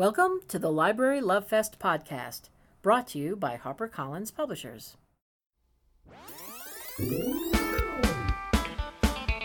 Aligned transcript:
Welcome 0.00 0.40
to 0.48 0.58
the 0.58 0.72
Library 0.72 1.20
Love 1.20 1.46
Fest 1.46 1.78
podcast, 1.78 2.48
brought 2.80 3.08
to 3.08 3.18
you 3.18 3.36
by 3.36 3.58
HarperCollins 3.62 4.34
Publishers. 4.34 4.96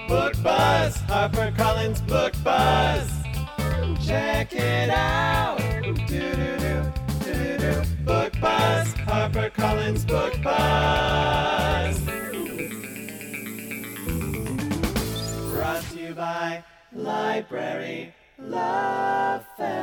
Book 0.07 0.33
Buzz, 0.41 0.95
HarperCollins 1.09 2.07
Book 2.07 2.33
Buzz. 2.41 3.11
Check 4.07 4.53
it 4.53 4.89
out. 4.91 5.57
Do-do-do, 5.83 6.93
do-do-do. 7.25 7.83
Book 8.05 8.31
Buzz, 8.39 8.93
HarperCollins 8.93 10.07
Book 10.07 10.41
Buzz. 10.41 11.99
Brought 15.51 15.83
to 15.91 15.99
you 15.99 16.13
by 16.13 16.63
Library 16.93 18.13
Love 18.37 19.45
Fest. 19.55 19.79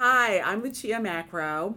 Hi, 0.00 0.40
I'm 0.40 0.62
Lucia 0.62 0.98
Macro, 0.98 1.76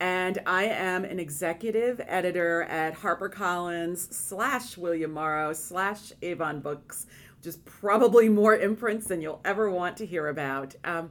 and 0.00 0.38
I 0.46 0.64
am 0.64 1.04
an 1.04 1.20
executive 1.20 2.00
editor 2.06 2.62
at 2.62 2.94
HarperCollins 2.94 4.10
slash 4.12 4.78
William 4.78 5.12
Morrow 5.12 5.52
slash 5.52 6.12
Avon 6.22 6.60
Books, 6.60 7.06
which 7.36 7.46
is 7.46 7.58
probably 7.58 8.30
more 8.30 8.56
imprints 8.56 9.08
than 9.08 9.20
you'll 9.20 9.42
ever 9.44 9.70
want 9.70 9.98
to 9.98 10.06
hear 10.06 10.28
about. 10.28 10.74
Um, 10.82 11.10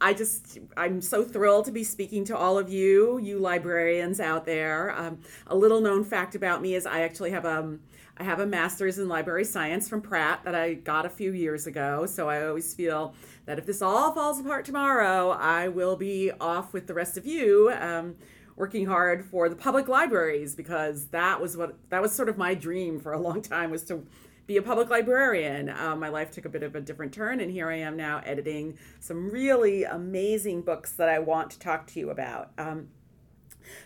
I 0.00 0.14
just, 0.14 0.58
I'm 0.76 1.00
so 1.00 1.24
thrilled 1.24 1.64
to 1.64 1.72
be 1.72 1.82
speaking 1.82 2.24
to 2.26 2.36
all 2.36 2.58
of 2.58 2.68
you, 2.68 3.18
you 3.18 3.38
librarians 3.38 4.20
out 4.20 4.44
there. 4.44 4.96
Um, 4.96 5.18
a 5.46 5.56
little 5.56 5.80
known 5.80 6.04
fact 6.04 6.34
about 6.34 6.62
me 6.62 6.74
is 6.74 6.86
I 6.86 7.00
actually 7.00 7.30
have 7.32 7.44
a, 7.44 7.78
I 8.16 8.22
have 8.22 8.38
a 8.38 8.46
master's 8.46 8.98
in 8.98 9.08
library 9.08 9.44
science 9.44 9.88
from 9.88 10.00
Pratt 10.00 10.44
that 10.44 10.54
I 10.54 10.74
got 10.74 11.04
a 11.04 11.10
few 11.10 11.32
years 11.32 11.66
ago. 11.66 12.06
So 12.06 12.28
I 12.28 12.46
always 12.46 12.74
feel 12.74 13.14
that 13.46 13.58
if 13.58 13.66
this 13.66 13.82
all 13.82 14.12
falls 14.12 14.38
apart 14.38 14.64
tomorrow, 14.64 15.30
I 15.30 15.68
will 15.68 15.96
be 15.96 16.30
off 16.40 16.72
with 16.72 16.86
the 16.86 16.94
rest 16.94 17.16
of 17.16 17.26
you. 17.26 17.72
Um, 17.78 18.16
working 18.58 18.86
hard 18.86 19.24
for 19.24 19.48
the 19.48 19.54
public 19.54 19.86
libraries 19.86 20.56
because 20.56 21.06
that 21.06 21.40
was 21.40 21.56
what 21.56 21.76
that 21.90 22.02
was 22.02 22.12
sort 22.12 22.28
of 22.28 22.36
my 22.36 22.54
dream 22.54 22.98
for 22.98 23.12
a 23.12 23.20
long 23.20 23.40
time 23.40 23.70
was 23.70 23.84
to 23.84 24.04
be 24.48 24.56
a 24.56 24.62
public 24.62 24.88
librarian. 24.88 25.68
Um, 25.68 26.00
my 26.00 26.08
life 26.08 26.30
took 26.30 26.46
a 26.46 26.48
bit 26.48 26.62
of 26.62 26.74
a 26.74 26.80
different 26.80 27.12
turn, 27.12 27.38
and 27.38 27.52
here 27.52 27.70
I 27.70 27.76
am 27.76 27.96
now 27.96 28.22
editing 28.24 28.78
some 28.98 29.30
really 29.30 29.84
amazing 29.84 30.62
books 30.62 30.90
that 30.92 31.08
I 31.08 31.18
want 31.18 31.50
to 31.50 31.58
talk 31.58 31.86
to 31.88 32.00
you 32.00 32.08
about. 32.08 32.50
Um, 32.56 32.88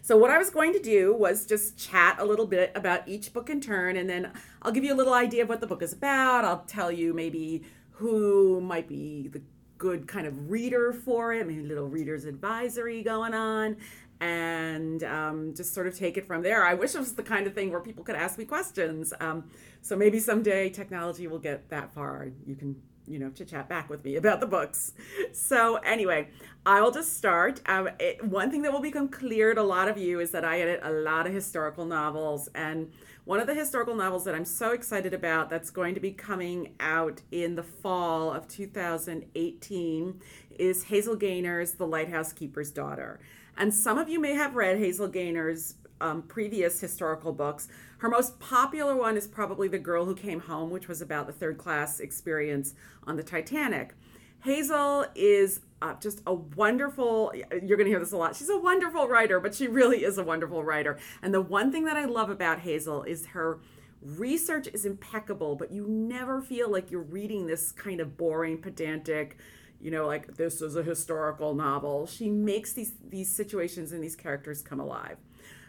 so, 0.03 0.17
what 0.17 0.31
I 0.31 0.39
was 0.39 0.51
going 0.51 0.73
to 0.73 0.79
do 0.79 1.13
was 1.13 1.47
just 1.47 1.77
chat 1.77 2.17
a 2.21 2.25
little 2.25 2.47
bit 2.47 2.71
about 2.77 3.09
each 3.09 3.33
book 3.33 3.51
in 3.51 3.61
turn, 3.61 3.97
and 3.97 4.09
then 4.09 4.31
I'll 4.63 4.71
give 4.71 4.85
you 4.85 4.95
a 4.95 4.97
little 4.97 5.15
idea 5.15 5.43
of 5.43 5.49
what 5.49 5.61
the 5.61 5.67
book 5.67 5.83
is 5.83 5.93
about. 5.93 6.45
I'll 6.45 6.65
tell 6.69 6.93
you 6.93 7.13
maybe 7.13 7.65
who 7.91 8.61
might 8.61 8.87
be 8.87 9.27
the 9.27 9.43
good 9.83 10.07
kind 10.07 10.29
of 10.29 10.49
reader 10.49 10.93
for 10.93 11.35
it, 11.35 11.45
maybe 11.45 11.65
a 11.65 11.67
little 11.67 11.89
reader's 11.89 12.25
advisory 12.25 13.03
going 13.03 13.35
on, 13.35 13.77
and 14.21 15.03
um, 15.03 15.53
just 15.57 15.75
sort 15.75 15.89
of 15.89 15.99
take 15.99 16.17
it 16.17 16.25
from 16.25 16.41
there. 16.41 16.65
I 16.65 16.75
wish 16.75 16.95
it 16.95 17.01
was 17.01 17.17
the 17.17 17.23
kind 17.25 17.49
of 17.49 17.53
thing 17.53 17.73
where 17.73 17.81
people 17.81 18.05
could 18.05 18.15
ask 18.15 18.39
me 18.39 18.45
questions. 18.45 19.13
Um, 19.19 19.51
so 19.81 19.97
maybe 19.97 20.21
someday 20.21 20.71
technology 20.71 21.27
will 21.27 21.41
get 21.41 21.69
that 21.71 21.93
far. 21.93 22.29
You 22.47 22.55
can 22.55 22.81
you 23.09 23.19
know, 23.19 23.31
to 23.31 23.45
chat 23.45 23.69
back 23.69 23.91
with 23.91 24.05
me 24.05 24.15
about 24.17 24.39
the 24.39 24.47
books. 24.47 24.93
So, 25.33 25.77
anyway, 25.77 26.29
I 26.65 26.81
will 26.81 26.93
just 26.93 27.17
start. 27.17 27.61
Um, 27.67 27.89
it, 27.99 28.23
one 28.25 28.49
thing 28.51 28.63
that 28.63 28.73
will 28.73 28.81
become 28.81 29.09
clear 29.09 29.53
to 29.53 29.61
a 29.61 29.63
lot 29.63 29.89
of 29.89 29.99
you 29.99 30.21
is 30.21 30.31
that 30.31 30.45
I 30.45 30.61
edit 30.61 30.81
a 30.85 30.93
lot 30.93 31.27
of 31.27 31.33
historical 31.33 31.85
novels. 31.85 32.49
And 32.55 32.93
one 33.25 33.39
of 33.39 33.47
the 33.47 33.55
historical 33.55 33.95
novels 33.95 34.25
that 34.25 34.35
I'm 34.35 34.45
so 34.45 34.73
excited 34.73 35.15
about 35.15 35.49
that's 35.49 35.71
going 35.71 35.95
to 35.95 36.01
be 36.01 36.11
coming 36.11 36.75
out 36.81 37.23
in 37.31 37.55
the 37.55 37.63
fall 37.63 38.33
of 38.33 38.49
2018 38.49 40.21
is 40.59 40.85
Hazel 40.85 41.17
Gaynor's 41.17 41.73
The 41.73 41.87
Lighthouse 41.87 42.33
Keeper's 42.33 42.73
Daughter. 42.73 43.21
And 43.57 43.73
some 43.73 43.97
of 43.97 44.09
you 44.09 44.19
may 44.19 44.35
have 44.35 44.57
read 44.57 44.79
Hazel 44.79 45.09
Gaynor's 45.09 45.77
um, 46.01 46.23
previous 46.23 46.81
historical 46.81 47.33
books. 47.33 47.69
Her 47.99 48.09
most 48.09 48.41
popular 48.41 48.97
one 48.97 49.17
is 49.17 49.29
probably 49.29 49.69
The 49.69 49.79
Girl 49.79 50.05
Who 50.05 50.17
Came 50.17 50.41
Home, 50.41 50.71
which 50.71 50.89
was 50.89 51.01
about 51.01 51.29
the 51.29 51.33
third 51.33 51.59
class 51.59 52.01
experience 52.01 52.75
on 53.07 53.17
the 53.17 53.23
Titanic. 53.23 53.95
Hazel 54.43 55.07
is 55.15 55.61
uh, 55.83 55.95
just 56.01 56.23
a 56.27 56.33
wonderful, 56.33 57.33
you're 57.35 57.77
going 57.77 57.87
to 57.87 57.91
hear 57.91 57.99
this 57.99 58.13
a 58.13 58.17
lot. 58.17 58.37
She's 58.37 58.49
a 58.49 58.59
wonderful 58.59 59.09
writer, 59.09 59.41
but 59.41 59.55
she 59.55 59.67
really 59.67 60.05
is 60.05 60.17
a 60.17 60.23
wonderful 60.23 60.63
writer. 60.63 60.99
And 61.23 61.35
the 61.35 61.41
one 61.41 61.73
thing 61.73 61.85
that 61.87 61.97
I 61.97 62.05
love 62.05 62.31
about 62.31 62.61
Hazel 62.61 63.03
is 63.03 63.27
her 63.27 63.59
research 64.01 64.69
is 64.73 64.85
impeccable, 64.87 65.57
but 65.57 65.73
you 65.73 65.87
never 65.89 66.41
feel 66.41 66.71
like 66.71 66.91
you're 66.93 67.03
reading 67.03 67.47
this 67.47 67.73
kind 67.73 68.01
of 68.01 68.17
boring, 68.17 68.59
pedantic, 68.59 69.39
you 69.81 69.91
know, 69.91 70.07
like 70.07 70.37
this 70.37 70.63
is 70.63 70.77
a 70.77 70.85
historical 70.85 71.53
novel. 71.55 72.07
She 72.07 72.31
makes 72.31 72.73
these 72.73 72.93
these 73.09 73.29
situations 73.29 73.91
and 73.91 74.03
these 74.03 74.15
characters 74.15 74.63
come 74.63 74.79
alive. 74.79 75.17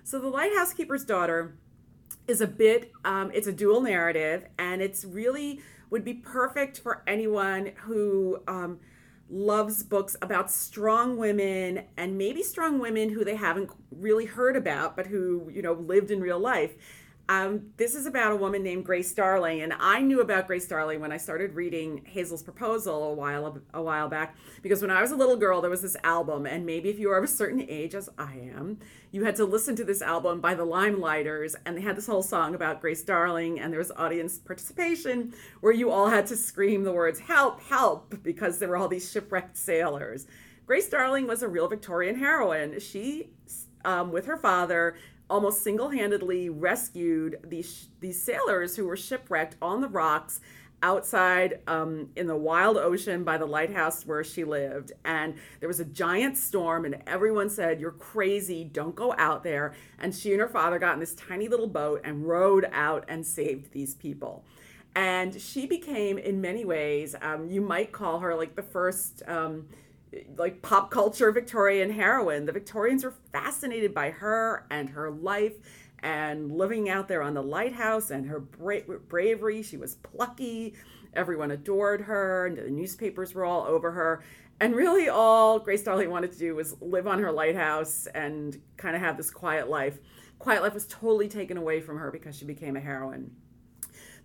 So 0.04 0.20
the 0.20 0.28
lighthouse 0.28 0.74
keeper's 0.74 1.04
daughter 1.04 1.58
is 2.28 2.40
a 2.40 2.48
bit 2.48 2.92
um, 3.04 3.32
it's 3.34 3.48
a 3.48 3.52
dual 3.52 3.82
narrative 3.82 4.46
and 4.60 4.82
it's 4.82 5.04
really 5.04 5.60
would 5.90 6.04
be 6.04 6.14
perfect 6.14 6.80
for 6.80 7.04
anyone 7.08 7.72
who 7.78 8.40
um, 8.48 8.80
loves 9.30 9.84
books 9.84 10.16
about 10.22 10.52
strong 10.52 11.18
women 11.18 11.84
and 11.98 12.18
maybe 12.18 12.44
strong 12.44 12.80
women 12.80 13.10
who 13.10 13.24
they 13.24 13.36
haven't 13.36 13.70
really 13.92 14.26
heard 14.26 14.56
about 14.56 14.96
but 14.96 15.08
who 15.08 15.50
you 15.52 15.62
know 15.62 15.74
lived 15.74 16.12
in 16.12 16.22
real 16.22 16.40
life 16.40 16.76
um, 17.30 17.72
this 17.78 17.96
is 17.96 18.06
about 18.06 18.34
a 18.34 18.36
woman 18.36 18.64
named 18.64 18.84
Grace 18.84 19.14
Darling, 19.14 19.62
and 19.62 19.74
I 19.80 20.02
knew 20.02 20.20
about 20.20 20.46
Grace 20.46 20.68
Darling 20.68 21.00
when 21.00 21.14
I 21.14 21.18
started 21.18 21.56
reading 21.56 22.04
Hazel's 22.06 22.44
Proposal 22.44 23.12
a 23.12 23.14
while 23.14 23.62
a 23.74 23.82
while 23.82 24.10
back. 24.10 24.36
Because 24.62 24.82
when 24.82 24.92
I 24.92 25.02
was 25.02 25.12
a 25.12 25.16
little 25.16 25.38
girl, 25.38 25.62
there 25.62 25.70
was 25.70 25.82
this 25.82 25.96
album, 26.04 26.46
and 26.46 26.66
maybe 26.66 26.90
if 26.90 27.00
you 27.00 27.10
are 27.12 27.18
of 27.18 27.24
a 27.24 27.28
certain 27.28 27.66
age, 27.70 27.96
as 27.96 28.10
I 28.18 28.34
am, 28.54 28.80
you 29.12 29.24
had 29.24 29.38
to 29.38 29.46
listen 29.46 29.78
to 29.78 29.86
this 29.86 30.02
album 30.02 30.42
by 30.42 30.54
the 30.54 30.66
Limeliters, 30.66 31.56
and 31.66 31.78
they 31.78 31.82
had 31.82 31.96
this 31.96 32.08
whole 32.08 32.24
song 32.24 32.56
about 32.56 32.82
Grace 32.82 33.04
Darling, 33.04 33.58
and 33.58 33.72
there 33.72 33.80
was 33.80 33.92
audience 33.92 34.38
participation 34.38 35.34
where 35.62 35.74
you 35.74 35.92
all 35.92 36.10
had 36.10 36.28
to 36.28 36.36
scream 36.36 36.84
the 36.84 36.92
words 36.92 37.20
"Help! 37.20 37.62
Help!" 37.62 38.22
because 38.22 38.60
there 38.60 38.68
were 38.68 38.78
all 38.78 38.90
these 38.90 39.10
shipwrecked 39.10 39.56
sailors. 39.56 40.28
Grace 40.66 40.90
Darling 40.90 41.28
was 41.28 41.42
a 41.42 41.48
real 41.48 41.70
Victorian 41.70 42.18
heroine. 42.18 42.80
She, 42.82 43.30
um, 43.86 44.12
with 44.12 44.26
her 44.26 44.38
father, 44.38 44.96
almost 45.30 45.64
single-handedly 45.64 46.50
rescued 46.50 47.40
these 47.44 47.88
these 48.02 48.22
sailors 48.22 48.76
who 48.76 48.86
were 48.86 48.98
shipwrecked 48.98 49.56
on 49.62 49.82
the 49.82 49.88
rocks 49.88 50.40
outside 50.84 51.62
um, 51.66 52.10
in 52.16 52.28
the 52.28 52.36
wild 52.36 52.78
ocean 52.78 53.24
by 53.24 53.38
the 53.38 53.46
lighthouse 53.46 54.06
where 54.06 54.24
she 54.24 54.44
lived. 54.44 54.92
And 55.06 55.36
there 55.62 55.70
was 55.70 55.80
a 55.80 55.86
giant 55.86 56.38
storm, 56.38 56.86
and 56.86 57.02
everyone 57.08 57.50
said, 57.50 57.80
You're 57.80 57.92
crazy, 57.92 58.66
don't 58.66 58.94
go 58.94 59.16
out 59.18 59.44
there. 59.44 59.74
And 59.98 60.14
she 60.14 60.34
and 60.34 60.42
her 60.42 60.48
father 60.48 60.78
got 60.78 60.94
in 60.94 61.00
this 61.00 61.16
tiny 61.16 61.48
little 61.48 61.68
boat 61.68 62.02
and 62.04 62.28
rowed 62.28 62.70
out 62.72 63.06
and 63.08 63.26
saved 63.26 63.72
these 63.72 63.96
people. 63.96 64.44
And 64.96 65.42
she 65.42 65.66
became, 65.66 66.20
in 66.20 66.40
many 66.40 66.66
ways, 66.66 67.16
um, 67.22 67.50
you 67.50 67.62
might 67.62 67.92
call 67.92 68.20
her 68.20 68.36
like 68.36 68.56
the 68.56 68.62
first. 68.62 69.24
Um, 69.26 69.68
like 70.38 70.62
pop 70.62 70.92
culture 70.92 71.32
Victorian 71.32 71.90
heroine. 71.92 72.46
The 72.46 72.52
Victorians 72.52 73.04
were 73.04 73.16
fascinated 73.32 73.94
by 73.94 74.12
her 74.12 74.66
and 74.70 74.90
her 74.90 75.12
life 75.12 75.54
and 76.00 76.52
living 76.52 76.90
out 76.90 77.08
there 77.08 77.24
on 77.24 77.34
the 77.34 77.42
lighthouse 77.42 78.12
and 78.12 78.28
her 78.28 78.40
bra- 78.40 78.98
bravery. 79.08 79.64
She 79.64 79.78
was 79.78 79.96
plucky. 79.96 80.76
Everyone 81.14 81.52
adored 81.52 82.02
her, 82.02 82.48
and 82.48 82.58
the 82.58 82.70
newspapers 82.70 83.34
were 83.34 83.46
all 83.46 83.64
over 83.64 83.92
her. 83.92 84.24
And 84.60 84.76
really, 84.76 85.10
all 85.10 85.60
Grace 85.60 85.84
Darling 85.84 86.10
wanted 86.10 86.32
to 86.34 86.40
do 86.40 86.56
was 86.56 86.76
live 86.82 87.08
on 87.08 87.20
her 87.20 87.32
lighthouse 87.32 88.08
and 88.08 88.60
kind 88.78 88.96
of 88.96 89.02
have 89.02 89.18
this 89.18 89.32
quiet 89.32 89.70
life. 89.70 90.00
Quiet 90.40 90.62
life 90.62 90.74
was 90.74 90.88
totally 90.88 91.28
taken 91.28 91.58
away 91.58 91.82
from 91.82 91.98
her 91.98 92.12
because 92.12 92.36
she 92.38 92.46
became 92.46 92.76
a 92.76 92.80
heroine. 92.80 93.32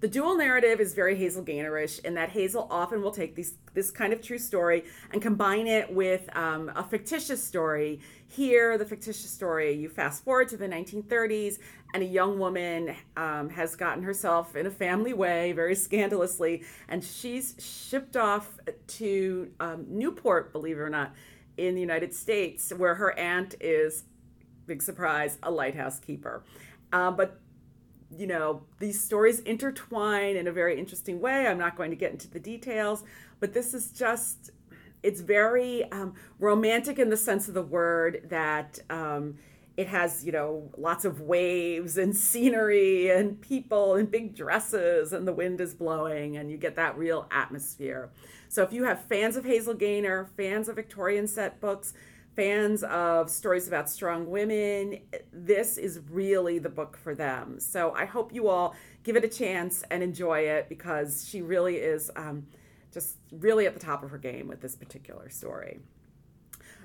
The 0.01 0.07
dual 0.07 0.37
narrative 0.37 0.79
is 0.79 0.95
very 0.95 1.17
Hazel 1.17 1.43
Gaynorish 1.43 2.05
in 2.05 2.15
that 2.15 2.29
Hazel 2.29 2.69
often 2.71 3.03
will 3.03 3.11
take 3.11 3.37
this 3.75 3.91
kind 3.91 4.13
of 4.13 4.23
true 4.23 4.39
story 4.39 4.85
and 5.13 5.21
combine 5.21 5.67
it 5.67 5.93
with 5.93 6.29
um, 6.37 6.71
a 6.77 6.85
fictitious 6.85 7.43
story. 7.43 7.99
Here, 8.29 8.79
the 8.79 8.85
fictitious 8.85 9.29
story, 9.29 9.73
you 9.73 9.89
fast 9.89 10.23
forward 10.23 10.49
to 10.51 10.57
the 10.57 10.69
1930s, 10.69 11.59
and 11.95 12.05
a 12.05 12.07
young 12.07 12.39
woman 12.39 12.95
um, 13.17 13.51
has 13.51 13.75
gotten 13.75 14.05
herself 14.05 14.55
in 14.55 14.67
a 14.67 14.71
family 14.71 15.15
way, 15.15 15.51
very 15.51 15.75
scandalously, 15.75 16.63
and 16.89 17.03
she's 17.03 17.57
shipped 17.59 18.17
off 18.17 18.57
to 18.87 19.51
um, 19.59 19.85
Newport, 19.89 20.53
believe 20.53 20.77
it 20.77 20.81
or 20.81 20.91
not, 20.91 21.13
in 21.57 21.75
the 21.75 21.81
United 21.81 22.15
States, 22.15 22.73
where 22.73 22.95
her 22.95 23.19
aunt 23.19 23.57
is, 23.61 24.05
big 24.67 24.81
surprise, 24.81 25.39
a 25.43 25.51
lighthouse 25.51 25.99
keeper. 25.99 26.45
Uh, 26.93 27.11
but 27.11 27.41
you 28.17 28.27
know, 28.27 28.63
these 28.79 29.03
stories 29.03 29.41
intertwine 29.41 30.37
in 30.37 30.47
a 30.47 30.53
very 30.53 30.79
interesting 30.79 31.21
way. 31.21 31.47
I'm 31.47 31.59
not 31.59 31.77
going 31.77 31.91
to 31.91 31.97
get 31.97 32.13
into 32.13 32.31
the 32.31 32.41
details, 32.41 33.05
but 33.41 33.53
this 33.53 33.75
is 33.75 33.91
just, 33.91 34.51
it's 35.03 35.21
very 35.21 35.91
um, 35.93 36.15
romantic 36.39 36.99
in 36.99 37.11
the 37.11 37.17
sense 37.17 37.49
of 37.49 37.55
the 37.55 37.63
word 37.63 38.23
that 38.31 38.79
um, 38.89 39.37
it 39.77 39.87
has, 39.87 40.25
you 40.25 40.33
know, 40.33 40.71
lots 40.77 41.05
of 41.05 41.21
waves 41.21 41.99
and 41.99 42.17
scenery 42.17 43.11
and 43.11 43.41
people 43.41 43.95
and 43.95 44.11
big 44.11 44.35
dresses 44.35 45.13
and 45.13 45.29
the 45.29 45.33
wind 45.33 45.61
is 45.61 45.75
blowing 45.75 46.37
and 46.37 46.51
you 46.51 46.57
get 46.57 46.75
that 46.77 46.99
real 46.99 47.29
atmosphere. 47.31 48.11
So 48.49 48.63
if 48.63 48.73
you 48.73 48.85
have 48.85 49.05
fans 49.05 49.37
of 49.37 49.45
Hazel 49.45 49.75
Gaynor, 49.75 50.31
fans 50.37 50.69
of 50.69 50.77
Victorian 50.77 51.29
set 51.29 51.61
books, 51.61 51.93
fans 52.39 52.85
of 52.85 53.29
stories 53.29 53.67
about 53.67 53.91
strong 53.91 54.31
women, 54.31 55.01
this 55.33 55.77
is 55.77 55.99
really 56.09 56.61
the 56.61 56.69
book 56.69 56.97
for 56.97 57.13
them. 57.13 57.59
So 57.59 57.93
I 57.97 58.05
hope 58.05 58.33
you 58.33 58.47
all 58.47 58.77
give 59.03 59.17
it 59.17 59.25
a 59.25 59.29
chance 59.29 59.83
and 59.91 60.05
enjoy 60.05 60.43
it 60.43 60.69
because 60.69 61.27
she 61.29 61.43
really 61.43 61.79
is 61.79 62.13
um, 62.15 62.47
just 62.93 63.17
really 63.33 63.67
at 63.67 63.75
the 63.75 63.81
top 63.81 64.05
of 64.05 64.11
her 64.11 64.19
game 64.19 64.47
with 64.47 64.61
this 64.61 64.77
particular 64.77 65.29
story. 65.31 65.81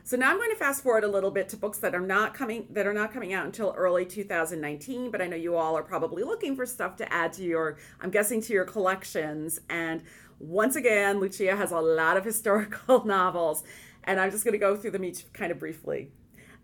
So 0.04 0.18
now 0.18 0.32
I'm 0.32 0.38
going 0.38 0.50
to 0.50 0.56
fast 0.56 0.82
forward 0.82 1.04
a 1.04 1.08
little 1.08 1.30
bit 1.30 1.50
to 1.50 1.58
books 1.58 1.78
that 1.78 1.94
are 1.94 2.02
not 2.02 2.34
coming 2.34 2.66
that 2.72 2.88
are 2.88 2.94
not 2.94 3.14
coming 3.14 3.32
out 3.32 3.46
until 3.46 3.76
early 3.78 4.08
2019, 4.08 5.12
but 5.12 5.22
I 5.22 5.28
know 5.28 5.36
you 5.36 5.56
all 5.56 5.78
are 5.78 5.84
probably 5.84 6.24
looking 6.24 6.56
for 6.56 6.66
stuff 6.66 6.96
to 6.96 7.14
add 7.14 7.32
to 7.34 7.44
your 7.44 7.78
I'm 8.02 8.10
guessing 8.10 8.42
to 8.42 8.54
your 8.54 8.66
collections 8.66 9.62
and 9.70 10.02
once 10.40 10.76
again 10.76 11.20
Lucia 11.20 11.56
has 11.56 11.72
a 11.72 11.80
lot 11.80 12.18
of 12.18 12.26
historical 12.32 13.06
novels 13.06 13.64
and 14.06 14.20
I'm 14.20 14.32
just 14.32 14.44
going 14.44 14.54
to 14.54 14.58
go 14.60 14.76
through 14.76 14.92
them 14.92 15.04
each 15.04 15.32
kind 15.34 15.52
of 15.52 15.60
briefly. 15.60 16.12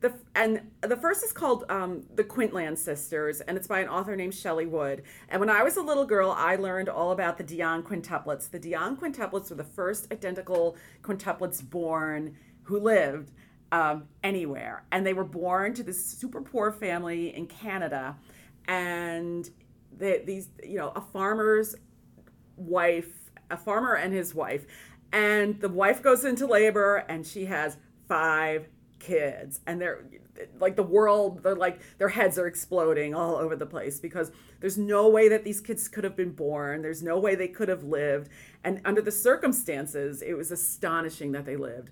The, 0.01 0.13
and 0.33 0.61
the 0.81 0.95
first 0.95 1.25
is 1.25 1.33
called 1.33 1.65
um, 1.69 2.03
The 2.15 2.23
Quintland 2.23 2.77
Sisters, 2.77 3.41
and 3.41 3.57
it's 3.57 3.67
by 3.67 3.81
an 3.81 3.89
author 3.89 4.15
named 4.15 4.33
Shelley 4.33 4.65
Wood. 4.65 5.03
And 5.27 5.41
when 5.41 5.49
I 5.49 5.61
was 5.61 5.75
a 5.75 5.81
little 5.81 6.05
girl, 6.05 6.31
I 6.31 6.55
learned 6.55 6.87
all 6.87 7.11
about 7.11 7.37
the 7.37 7.43
Dionne 7.43 7.83
quintuplets. 7.83 8.49
The 8.49 8.59
Dionne 8.59 8.97
quintuplets 8.97 9.49
were 9.49 9.57
the 9.57 9.63
first 9.65 10.11
identical 10.13 10.77
quintuplets 11.03 11.61
born 11.69 12.37
who 12.63 12.79
lived 12.79 13.31
um, 13.73 14.07
anywhere. 14.23 14.85
And 14.91 15.05
they 15.05 15.13
were 15.13 15.25
born 15.25 15.73
to 15.73 15.83
this 15.83 16.03
super 16.05 16.41
poor 16.41 16.71
family 16.71 17.35
in 17.35 17.47
Canada. 17.47 18.15
And 18.69 19.49
they, 19.97 20.23
these, 20.25 20.47
you 20.63 20.77
know, 20.77 20.93
a 20.95 21.01
farmer's 21.01 21.75
wife, 22.55 23.11
a 23.51 23.57
farmer 23.57 23.95
and 23.95 24.13
his 24.13 24.33
wife. 24.33 24.65
And 25.11 25.59
the 25.59 25.69
wife 25.69 26.01
goes 26.01 26.25
into 26.25 26.45
labor 26.45 26.97
and 27.09 27.25
she 27.25 27.45
has 27.45 27.77
five 28.07 28.67
kids. 28.99 29.61
And 29.65 29.81
they're 29.81 30.05
like 30.59 30.75
the 30.75 30.83
world, 30.83 31.43
they're 31.43 31.55
like 31.55 31.81
their 31.97 32.09
heads 32.09 32.37
are 32.37 32.47
exploding 32.47 33.13
all 33.13 33.35
over 33.35 33.55
the 33.55 33.65
place 33.65 33.99
because 33.99 34.31
there's 34.59 34.77
no 34.77 35.09
way 35.09 35.29
that 35.29 35.43
these 35.43 35.59
kids 35.61 35.87
could 35.87 36.03
have 36.03 36.15
been 36.15 36.31
born. 36.31 36.81
There's 36.81 37.03
no 37.03 37.17
way 37.17 37.35
they 37.35 37.47
could 37.47 37.69
have 37.69 37.83
lived. 37.83 38.29
And 38.63 38.81
under 38.85 39.01
the 39.01 39.11
circumstances, 39.11 40.21
it 40.21 40.33
was 40.33 40.51
astonishing 40.51 41.31
that 41.31 41.45
they 41.45 41.55
lived. 41.55 41.91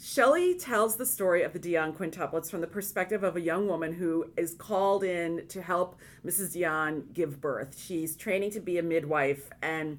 Shelley 0.00 0.56
tells 0.56 0.96
the 0.96 1.06
story 1.06 1.42
of 1.44 1.52
the 1.52 1.58
Dionne 1.60 1.96
quintuplets 1.96 2.50
from 2.50 2.60
the 2.60 2.66
perspective 2.66 3.22
of 3.22 3.36
a 3.36 3.40
young 3.40 3.68
woman 3.68 3.92
who 3.92 4.26
is 4.36 4.54
called 4.54 5.04
in 5.04 5.46
to 5.48 5.62
help 5.62 6.00
Mrs. 6.26 6.56
Dionne 6.56 7.12
give 7.12 7.40
birth. 7.40 7.78
She's 7.78 8.16
training 8.16 8.50
to 8.52 8.60
be 8.60 8.78
a 8.78 8.82
midwife. 8.82 9.50
And 9.62 9.98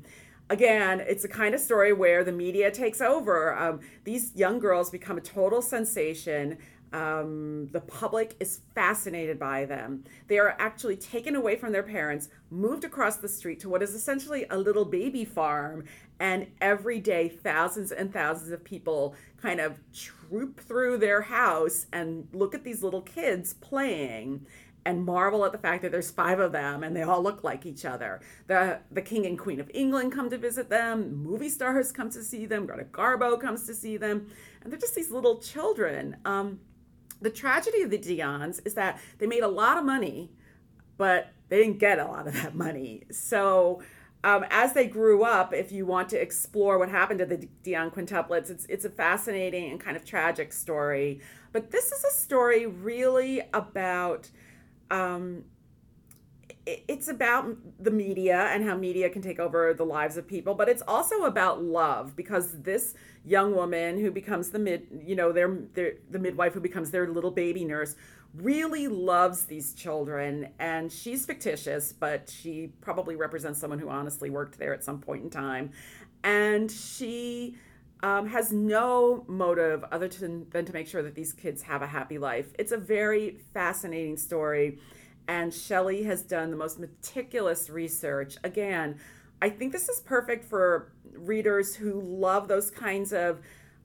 again, 0.50 1.01
it's 1.01 1.24
a 1.24 1.27
kind 1.27 1.56
of 1.56 1.62
story 1.62 1.94
where 1.94 2.24
the 2.24 2.31
media 2.31 2.71
takes 2.71 3.01
over. 3.01 3.57
Um, 3.57 3.80
these 4.03 4.33
young 4.36 4.59
girls 4.59 4.89
become 4.89 5.18
a 5.18 5.21
total 5.21 5.62
sensation. 5.62 6.57
Um, 6.94 7.68
the 7.71 7.81
public 7.81 8.36
is 8.39 8.62
fascinated 8.74 9.38
by 9.38 9.65
them. 9.65 10.06
They 10.27 10.39
are 10.39 10.56
actually 10.59 10.95
taken 10.95 11.36
away 11.36 11.57
from 11.57 11.74
their 11.74 11.83
parents, 11.83 12.30
moved 12.50 12.86
across 12.86 13.18
the 13.18 13.27
street 13.27 13.59
to 13.62 13.69
what 13.69 13.83
is 13.83 13.94
essentially 13.94 14.45
a 14.50 14.57
little 14.57 14.86
baby 14.86 15.25
farm, 15.25 15.83
and 16.19 16.47
every 16.62 17.01
day 17.01 17.27
thousands 17.27 17.92
and 17.92 18.13
thousands 18.13 18.51
of 18.51 18.63
people 18.63 19.15
kind 19.42 19.59
of 19.59 19.80
troop 19.94 20.62
through 20.62 20.97
their 20.97 21.21
house 21.21 21.88
and 21.92 22.27
look 22.31 22.56
at 22.56 22.63
these 22.63 22.81
little 22.81 23.01
kids 23.01 23.53
playing 23.56 24.45
and 24.86 25.04
marvel 25.04 25.44
at 25.46 25.52
the 25.52 25.58
fact 25.58 25.82
that 25.82 25.92
there's 25.92 26.12
five 26.12 26.40
of 26.40 26.52
them 26.52 26.84
and 26.84 26.96
they 26.96 27.02
all 27.02 27.22
look 27.22 27.44
like 27.44 27.66
each 27.66 27.86
other. 27.86 28.22
The 28.48 28.80
the 28.92 29.02
King 29.02 29.26
and 29.26 29.38
Queen 29.38 29.60
of 29.60 29.70
England 29.74 30.12
come 30.12 30.30
to 30.30 30.38
visit 30.38 30.70
them, 30.70 31.24
movie 31.24 31.50
stars 31.50 31.92
come 31.92 32.10
to 32.12 32.24
see 32.24 32.46
them, 32.46 32.66
Greta 32.66 32.86
Garbo 32.86 33.40
comes 33.40 33.66
to 33.66 33.74
see 33.74 33.98
them, 33.98 34.28
and 34.62 34.72
they're 34.72 34.80
just 34.80 34.96
these 34.96 35.12
little 35.12 35.40
children. 35.40 36.18
Um, 36.26 36.60
the 37.22 37.30
tragedy 37.30 37.82
of 37.82 37.90
the 37.90 37.98
Dionnes 37.98 38.62
is 38.66 38.76
that 38.76 39.00
they 39.18 39.26
made 39.26 39.44
a 39.44 39.48
lot 39.48 39.78
of 39.78 39.86
money, 39.86 40.32
but 40.98 41.30
they 41.50 41.58
didn't 41.58 41.80
get 41.80 42.00
a 42.00 42.06
lot 42.06 42.28
of 42.28 42.34
that 42.34 42.56
money. 42.56 43.04
So 43.12 43.81
um, 44.24 44.46
as 44.50 44.74
they 44.74 44.88
grew 44.88 45.24
up, 45.24 45.54
if 45.54 45.72
you 45.72 45.86
want 45.86 46.10
to 46.10 46.22
explore 46.22 46.78
what 46.78 46.90
happened 46.90 47.20
to 47.20 47.26
the 47.26 47.48
Dionne 47.64 47.94
quintuplets, 47.94 48.50
it's 48.50 48.66
it's 48.66 48.86
a 48.86 48.90
fascinating 48.90 49.72
and 49.72 49.80
kind 49.80 49.98
of 49.98 50.06
tragic 50.06 50.54
story. 50.54 51.22
But 51.52 51.72
this 51.72 51.92
is 51.92 52.04
a 52.04 52.12
story 52.12 52.66
really 52.66 53.42
about. 53.54 54.30
Um, 54.92 55.44
it's 56.66 57.08
about 57.08 57.56
the 57.80 57.92
media 57.92 58.50
and 58.52 58.64
how 58.64 58.76
media 58.76 59.08
can 59.10 59.22
take 59.22 59.40
over 59.40 59.72
the 59.76 59.86
lives 59.86 60.18
of 60.18 60.28
people 60.28 60.56
but 60.56 60.68
it's 60.68 60.82
also 60.88 61.26
about 61.26 61.62
love 61.62 62.16
because 62.16 62.60
this 62.64 62.96
young 63.24 63.54
woman 63.54 64.00
who 64.00 64.10
becomes 64.10 64.50
the 64.50 64.58
mid 64.58 64.88
you 65.06 65.16
know 65.16 65.32
their, 65.32 65.60
their 65.76 65.94
the 66.10 66.18
midwife 66.18 66.54
who 66.54 66.60
becomes 66.60 66.90
their 66.90 67.08
little 67.08 67.30
baby 67.30 67.64
nurse 67.64 67.96
really 68.38 68.88
loves 68.88 69.46
these 69.46 69.74
children. 69.74 70.50
And 70.60 70.92
she's 70.92 71.26
fictitious 71.26 71.94
but 71.94 72.30
she 72.30 72.72
probably 72.81 73.16
represents 73.16 73.60
someone 73.60 73.80
who 73.80 73.90
honestly 73.90 74.30
worked 74.30 74.60
there 74.60 74.74
at 74.74 74.84
some 74.84 75.00
point 75.00 75.24
in 75.24 75.30
time. 75.30 75.72
And 76.24 76.72
she 76.72 77.58
um, 78.06 78.28
has 78.28 78.54
no 78.54 79.25
motive 79.28 79.84
other 79.92 80.07
than, 80.07 80.48
than 80.52 80.63
to 80.63 80.72
make 80.72 80.88
sure 80.88 81.02
that 81.02 81.16
these 81.16 81.34
kids 81.34 81.63
have 81.63 81.81
a 81.81 81.88
happy 81.88 82.19
life 82.19 82.54
it's 82.60 82.72
a 82.72 82.78
very 82.78 83.40
fascinating 83.52 84.16
story 84.16 84.78
and 85.28 85.52
shelley 85.52 86.04
has 86.04 86.22
done 86.22 86.52
the 86.52 86.57
most 86.57 86.80
meticulous 86.80 87.68
research 87.68 88.38
again 88.44 89.00
i 89.42 89.50
think 89.50 89.72
this 89.72 89.90
is 89.90 90.02
perfect 90.02 90.46
for 90.46 90.92
readers 91.13 91.75
who 91.75 92.00
love 92.00 92.48
those 92.48 92.69
kinds 92.69 93.12
of 93.12 93.42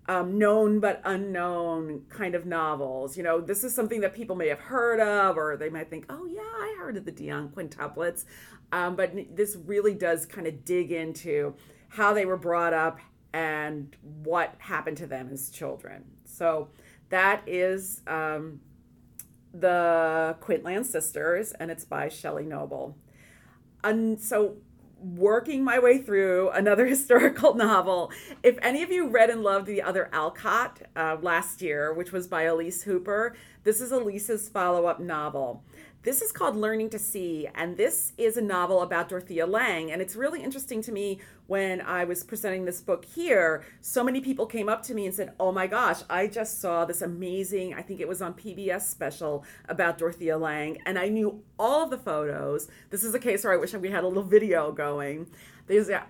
um, 0.07 0.37
known 0.39 0.81
but 0.81 1.01
unknown 1.05 2.03
kind 2.09 2.35
of 2.35 2.45
novels. 2.45 3.17
You 3.17 3.23
know, 3.23 3.41
this 3.41 3.63
is 3.63 3.73
something 3.73 4.01
that 4.01 4.13
people 4.13 4.35
may 4.35 4.49
have 4.49 4.59
heard 4.59 4.99
of, 4.99 5.37
or 5.37 5.57
they 5.57 5.69
might 5.69 5.89
think, 5.89 6.07
oh, 6.09 6.27
yeah, 6.27 6.41
I 6.41 6.75
heard 6.81 6.97
of 6.97 7.05
the 7.05 7.13
Dionne 7.13 7.53
quintuplets. 7.53 8.25
Um, 8.73 8.97
but 8.97 9.15
this 9.37 9.57
really 9.65 9.95
does 9.95 10.27
kind 10.27 10.49
of 10.49 10.65
dig 10.65 10.91
into 10.91 11.55
how 11.91 12.13
they 12.13 12.25
were 12.25 12.37
brought 12.37 12.73
up 12.73 12.99
and 13.33 13.97
what 14.23 14.55
happened 14.59 14.97
to 14.99 15.07
them 15.07 15.29
as 15.33 15.51
children. 15.51 16.05
So 16.25 16.69
that 17.11 17.43
is 17.47 18.03
um, 18.07 18.61
the 19.53 20.37
Quintland 20.41 20.87
Sisters, 20.87 21.53
and 21.53 21.71
it's 21.71 21.85
by 21.85 22.09
Shelley 22.09 22.45
Noble. 22.45 22.97
And 23.83 24.21
so 24.21 24.57
working 25.03 25.65
my 25.65 25.79
way 25.79 25.99
through 25.99 26.51
another 26.51 26.87
historical 26.95 27.55
novel. 27.55 28.13
If 28.43 28.59
any 28.63 28.83
of 28.83 28.91
you 28.91 29.09
read 29.09 29.31
and 29.31 29.43
loved 29.43 29.67
The 29.67 29.83
Other 29.83 30.11
Alcott 30.13 30.83
uh, 30.95 31.17
last 31.21 31.63
year, 31.63 31.93
which 31.93 32.13
was 32.13 32.27
by 32.27 32.43
Elise 32.43 32.83
Hooper, 32.83 33.35
this 33.65 33.81
is 33.81 33.93
Elise's 33.93 34.49
follow 34.49 34.87
up 34.87 35.01
novel. 35.01 35.65
This 36.03 36.23
is 36.23 36.33
called 36.33 36.57
Learning 36.57 36.89
to 36.91 36.99
See, 36.99 37.47
and 37.55 37.77
this 37.77 38.15
is 38.17 38.39
a 38.39 38.41
novel 38.41 38.81
about 38.81 39.11
Dorothea 39.11 39.47
Lange. 39.47 39.93
And 39.93 40.01
it's 40.01 40.17
really 40.17 40.43
interesting 40.43 40.81
to 40.85 40.93
me 40.93 41.19
when 41.47 41.83
I 41.83 42.05
was 42.05 42.25
presenting 42.25 42.65
this 42.65 42.81
book 42.81 43.05
here. 43.05 43.65
So 43.83 44.03
many 44.03 44.23
people 44.23 44.47
came 44.47 44.71
up 44.71 44.83
to 44.85 44.95
me 44.95 45.05
and 45.05 45.15
said, 45.15 45.35
Oh 45.39 45.53
my 45.53 45.67
gosh, 45.67 45.99
I 46.09 46.27
just 46.27 46.59
saw 46.59 46.87
this 46.87 47.03
amazing, 47.03 47.75
I 47.75 47.83
think 47.83 48.01
it 48.01 48.09
was 48.09 48.23
on 48.23 48.33
PBS 48.33 48.81
special 48.81 49.45
about 49.69 49.99
Dorothea 49.99 50.39
Lange, 50.39 50.79
and 50.87 50.99
I 50.99 51.09
knew 51.09 51.43
all 51.59 51.85
of 51.85 51.91
the 51.91 51.99
photos. 51.99 52.69
This 52.89 53.05
is 53.05 53.15
a 53.15 53.19
case 53.19 53.45
where 53.45 53.53
I 53.53 53.59
wish 53.59 53.75
we 53.75 53.91
had 53.91 54.03
a 54.03 54.09
little 54.09 54.23
video 54.23 54.73
going. 54.73 55.27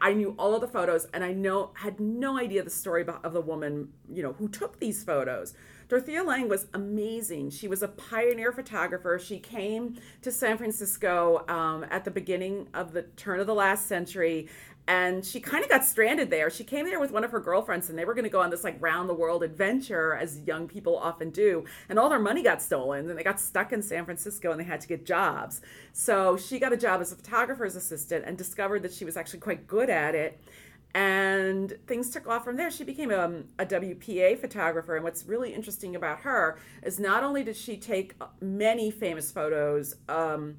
I 0.00 0.14
knew 0.14 0.34
all 0.38 0.54
of 0.54 0.60
the 0.60 0.68
photos, 0.68 1.06
and 1.12 1.22
I 1.22 1.32
know 1.32 1.72
had 1.74 2.00
no 2.00 2.38
idea 2.38 2.62
the 2.62 2.70
story 2.70 3.04
of 3.06 3.32
the 3.32 3.40
woman, 3.40 3.88
you 4.08 4.22
know, 4.22 4.32
who 4.32 4.48
took 4.48 4.80
these 4.80 5.04
photos. 5.04 5.54
Dorothea 5.90 6.22
Lange 6.22 6.48
was 6.48 6.68
amazing. 6.72 7.50
She 7.50 7.66
was 7.66 7.82
a 7.82 7.88
pioneer 7.88 8.52
photographer. 8.52 9.18
She 9.18 9.40
came 9.40 9.96
to 10.22 10.30
San 10.30 10.56
Francisco 10.56 11.44
um, 11.48 11.84
at 11.90 12.04
the 12.04 12.12
beginning 12.12 12.68
of 12.74 12.92
the 12.92 13.02
turn 13.02 13.40
of 13.40 13.48
the 13.48 13.54
last 13.54 13.88
century 13.88 14.48
and 14.86 15.24
she 15.24 15.40
kind 15.40 15.62
of 15.62 15.70
got 15.70 15.84
stranded 15.84 16.30
there. 16.30 16.50
She 16.50 16.64
came 16.64 16.86
there 16.86 16.98
with 16.98 17.12
one 17.12 17.24
of 17.24 17.30
her 17.30 17.40
girlfriends, 17.40 17.90
and 17.90 17.98
they 17.98 18.04
were 18.04 18.14
going 18.14 18.24
to 18.24 18.30
go 18.30 18.40
on 18.40 18.50
this 18.50 18.64
like 18.64 18.76
round 18.80 19.08
the 19.08 19.14
world 19.14 19.42
adventure, 19.42 20.14
as 20.14 20.40
young 20.40 20.66
people 20.66 20.98
often 20.98 21.30
do. 21.30 21.64
And 21.88 21.98
all 21.98 22.08
their 22.08 22.18
money 22.18 22.42
got 22.42 22.60
stolen, 22.60 23.08
and 23.08 23.18
they 23.18 23.22
got 23.22 23.38
stuck 23.38 23.72
in 23.72 23.82
San 23.82 24.04
Francisco, 24.04 24.50
and 24.50 24.58
they 24.58 24.64
had 24.64 24.80
to 24.80 24.88
get 24.88 25.06
jobs. 25.06 25.60
So 25.92 26.36
she 26.36 26.58
got 26.58 26.72
a 26.72 26.76
job 26.76 27.00
as 27.00 27.12
a 27.12 27.16
photographer's 27.16 27.76
assistant, 27.76 28.24
and 28.26 28.36
discovered 28.36 28.82
that 28.82 28.92
she 28.92 29.04
was 29.04 29.16
actually 29.16 29.40
quite 29.40 29.66
good 29.66 29.90
at 29.90 30.14
it 30.14 30.40
and 30.94 31.76
things 31.86 32.10
took 32.10 32.26
off 32.26 32.44
from 32.44 32.56
there. 32.56 32.70
She 32.70 32.82
became 32.82 33.10
a, 33.10 33.42
a, 33.58 33.66
WPA 33.66 34.38
photographer. 34.38 34.96
And 34.96 35.04
what's 35.04 35.24
really 35.24 35.54
interesting 35.54 35.94
about 35.94 36.20
her 36.20 36.58
is 36.82 36.98
not 36.98 37.22
only 37.22 37.44
did 37.44 37.56
she 37.56 37.76
take 37.76 38.14
many 38.40 38.90
famous 38.90 39.30
photos 39.30 39.94
um, 40.08 40.56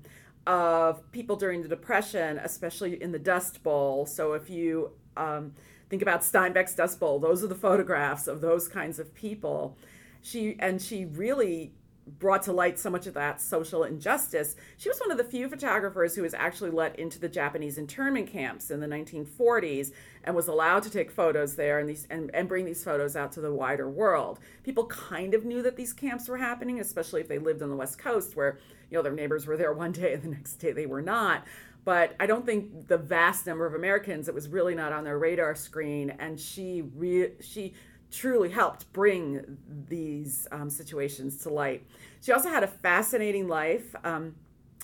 of 0.48 1.12
people 1.12 1.36
during 1.36 1.62
the 1.62 1.68
Depression, 1.68 2.40
especially 2.40 3.02
in 3.02 3.12
the 3.12 3.20
Dust 3.20 3.64
Bowl. 3.64 4.06
So 4.06 4.34
if 4.34 4.50
you 4.50 4.92
um, 5.16 5.54
think 5.90 6.02
about 6.02 6.22
Steinbeck's 6.22 6.76
Dust 6.76 7.00
Bowl, 7.00 7.20
those 7.20 7.44
are 7.44 7.48
the 7.48 7.56
photographs 7.56 8.28
of 8.28 8.42
those 8.42 8.68
kinds 8.68 9.00
of 9.00 9.14
people. 9.14 9.78
She 10.22 10.56
and 10.60 10.82
she 10.82 11.06
really 11.06 11.74
brought 12.08 12.44
to 12.44 12.52
light 12.52 12.80
so 12.80 12.90
much 12.90 13.06
of 13.08 13.14
that 13.14 13.40
social 13.40 13.84
injustice. 13.84 14.56
She 14.78 14.90
was 14.90 15.00
one 15.00 15.12
of 15.12 15.18
the 15.18 15.24
few 15.24 15.48
photographers 15.48 16.16
who 16.16 16.24
was 16.24 16.34
actually 16.34 16.72
let 16.72 16.98
into 16.98 17.20
the 17.20 17.30
Japanese 17.30 17.78
internment 17.78 18.28
camps 18.28 18.72
in 18.72 18.80
the 18.80 18.88
1940s 18.88 19.92
and 20.24 20.36
was 20.36 20.48
allowed 20.48 20.84
to 20.84 20.90
take 20.90 21.12
photos 21.12 21.56
there 21.56 21.80
and 21.80 21.90
these 21.90 22.08
and, 22.10 22.32
and 22.34 22.48
bring 22.48 22.66
these 22.66 22.84
photos 22.84 23.16
out 23.16 23.32
to 23.34 23.42
the 23.42 23.54
wider 23.54 23.90
world. 23.90 24.40
People 24.64 24.86
kind 24.88 25.34
of 25.34 25.46
knew 25.46 25.62
that 25.62 25.76
these 25.76 25.94
camps 25.94 26.28
were 26.28 26.38
happening, 26.38 26.80
especially 26.80 27.22
if 27.22 27.28
they 27.28 27.40
lived 27.40 27.62
on 27.62 27.70
the 27.70 27.76
West 27.76 28.00
Coast 28.00 28.36
where, 28.36 28.58
you 28.90 28.98
know, 28.98 29.04
their 29.04 29.14
neighbors 29.14 29.46
were 29.46 29.58
there 29.58 29.74
one 29.82 29.92
day 29.92 30.14
and 30.14 30.24
the 30.24 30.30
next 30.30 30.56
day 30.56 30.72
they 30.72 30.88
were 30.88 31.02
not. 31.02 31.46
But 31.84 32.16
I 32.20 32.28
don't 32.28 32.46
think 32.46 32.88
the 32.88 32.98
vast 32.98 33.48
number 33.48 33.66
of 33.66 33.74
Americans 33.74 34.28
it 34.28 34.36
was 34.36 34.48
really 34.48 34.76
not 34.76 34.92
on 34.92 35.04
their 35.04 35.18
radar 35.18 35.56
screen 35.56 36.12
and 36.20 36.40
she 36.40 36.84
re- 36.96 37.34
she 37.42 37.74
truly 38.12 38.50
helped 38.50 38.92
bring 38.94 39.58
these 39.88 40.48
um, 40.52 40.70
situations 40.70 41.38
to 41.38 41.50
light. 41.50 41.86
She 42.22 42.32
also 42.32 42.50
had 42.50 42.64
a 42.64 42.68
fascinating 42.68 43.48
life. 43.48 43.96
Um, 44.04 44.36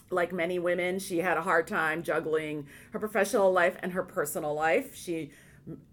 like 0.10 0.31
many 0.31 0.57
women, 0.57 1.00
she 1.00 1.17
had 1.19 1.38
a 1.38 1.41
hard 1.41 1.67
time 1.67 2.01
juggling 2.01 2.67
her 2.91 3.00
professional 3.00 3.51
life 3.51 3.75
and 3.84 3.91
her 3.91 4.03
personal 4.03 4.53
life. 4.53 4.96
She 4.96 5.31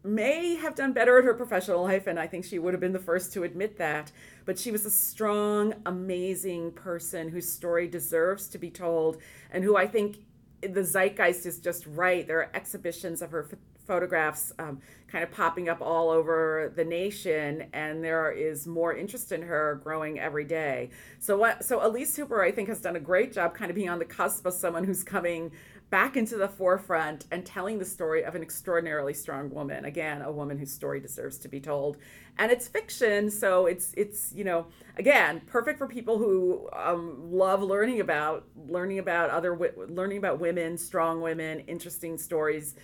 may 0.04 0.54
have 0.54 0.76
done 0.76 0.92
better 0.92 1.18
at 1.18 1.24
her 1.24 1.34
professional 1.34 1.82
life, 1.82 2.06
and 2.06 2.18
I 2.18 2.28
think 2.28 2.44
she 2.44 2.58
would 2.58 2.74
have 2.74 2.80
been 2.80 2.92
the 2.92 3.00
first 3.00 3.32
to 3.32 3.42
admit 3.42 3.76
that. 3.78 4.12
But 4.44 4.58
she 4.58 4.70
was 4.70 4.86
a 4.86 4.90
strong, 4.90 5.74
amazing 5.84 6.72
person 6.72 7.28
whose 7.28 7.48
story 7.48 7.88
deserves 7.88 8.48
to 8.50 8.58
be 8.58 8.70
told, 8.70 9.18
and 9.50 9.64
who 9.64 9.76
I 9.76 9.86
think 9.86 10.18
the 10.62 10.84
zeitgeist 10.84 11.44
is 11.44 11.58
just 11.58 11.86
right. 11.86 12.26
There 12.26 12.38
are 12.38 12.50
exhibitions 12.54 13.20
of 13.20 13.32
her 13.32 13.48
photographs 13.86 14.52
um, 14.58 14.80
kind 15.08 15.22
of 15.22 15.30
popping 15.30 15.68
up 15.68 15.80
all 15.80 16.10
over 16.10 16.72
the 16.74 16.84
nation, 16.84 17.66
and 17.72 18.02
there 18.02 18.32
is 18.32 18.66
more 18.66 18.94
interest 18.94 19.30
in 19.30 19.42
her 19.42 19.80
growing 19.84 20.18
every 20.18 20.44
day. 20.44 20.90
So 21.18 21.36
what? 21.36 21.64
So 21.64 21.86
Elise 21.86 22.16
Hooper, 22.16 22.42
I 22.42 22.50
think, 22.50 22.68
has 22.68 22.80
done 22.80 22.96
a 22.96 23.00
great 23.00 23.32
job, 23.32 23.54
kind 23.54 23.70
of 23.70 23.74
being 23.74 23.88
on 23.88 23.98
the 23.98 24.04
cusp 24.04 24.44
of 24.46 24.54
someone 24.54 24.84
who's 24.84 25.04
coming 25.04 25.52
back 25.90 26.16
into 26.16 26.36
the 26.36 26.48
forefront 26.48 27.26
and 27.30 27.46
telling 27.46 27.78
the 27.78 27.84
story 27.84 28.24
of 28.24 28.34
an 28.34 28.42
extraordinarily 28.42 29.14
strong 29.14 29.48
woman. 29.50 29.84
Again, 29.84 30.22
a 30.22 30.32
woman 30.32 30.58
whose 30.58 30.72
story 30.72 30.98
deserves 30.98 31.38
to 31.38 31.48
be 31.48 31.60
told. 31.60 31.98
And 32.36 32.50
it's 32.50 32.66
fiction, 32.66 33.30
so 33.30 33.66
it's 33.66 33.94
it's 33.96 34.32
you 34.34 34.42
know 34.42 34.66
again 34.96 35.42
perfect 35.46 35.78
for 35.78 35.86
people 35.86 36.18
who 36.18 36.68
um, 36.72 37.30
love 37.30 37.62
learning 37.62 38.00
about 38.00 38.44
learning 38.66 38.98
about 38.98 39.30
other 39.30 39.56
learning 39.76 40.18
about 40.18 40.40
women, 40.40 40.76
strong 40.76 41.20
women, 41.20 41.60
interesting 41.60 42.18
stories 42.18 42.74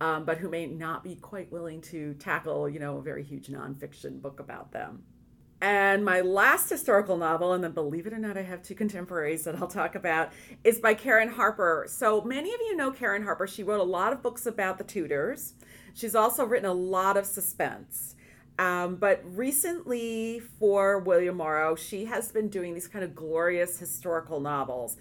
um, 0.00 0.24
but 0.24 0.38
who 0.38 0.48
may 0.48 0.66
not 0.66 1.04
be 1.04 1.16
quite 1.16 1.52
willing 1.52 1.80
to 1.82 2.14
tackle, 2.14 2.68
you 2.68 2.78
know, 2.78 2.98
a 2.98 3.02
very 3.02 3.22
huge 3.22 3.48
nonfiction 3.48 4.20
book 4.20 4.40
about 4.40 4.72
them. 4.72 5.02
And 5.62 6.06
my 6.06 6.22
last 6.22 6.70
historical 6.70 7.18
novel, 7.18 7.52
and 7.52 7.62
then 7.62 7.72
believe 7.72 8.06
it 8.06 8.14
or 8.14 8.18
not, 8.18 8.38
I 8.38 8.42
have 8.42 8.62
two 8.62 8.74
contemporaries 8.74 9.44
that 9.44 9.56
I'll 9.56 9.68
talk 9.68 9.94
about, 9.94 10.32
is 10.64 10.78
by 10.78 10.94
Karen 10.94 11.28
Harper. 11.28 11.84
So 11.86 12.22
many 12.22 12.54
of 12.54 12.60
you 12.60 12.76
know 12.76 12.90
Karen 12.90 13.24
Harper. 13.24 13.46
She 13.46 13.62
wrote 13.62 13.80
a 13.80 13.84
lot 13.84 14.14
of 14.14 14.22
books 14.22 14.46
about 14.46 14.78
the 14.78 14.84
Tudors. 14.84 15.52
She's 15.92 16.14
also 16.14 16.46
written 16.46 16.68
a 16.68 16.72
lot 16.72 17.18
of 17.18 17.26
suspense. 17.26 18.14
Um, 18.58 18.96
but 18.96 19.22
recently, 19.24 20.40
for 20.40 20.98
William 20.98 21.36
Morrow, 21.36 21.74
she 21.74 22.06
has 22.06 22.32
been 22.32 22.48
doing 22.48 22.72
these 22.72 22.88
kind 22.88 23.04
of 23.04 23.14
glorious 23.14 23.78
historical 23.78 24.40
novels. 24.40 24.96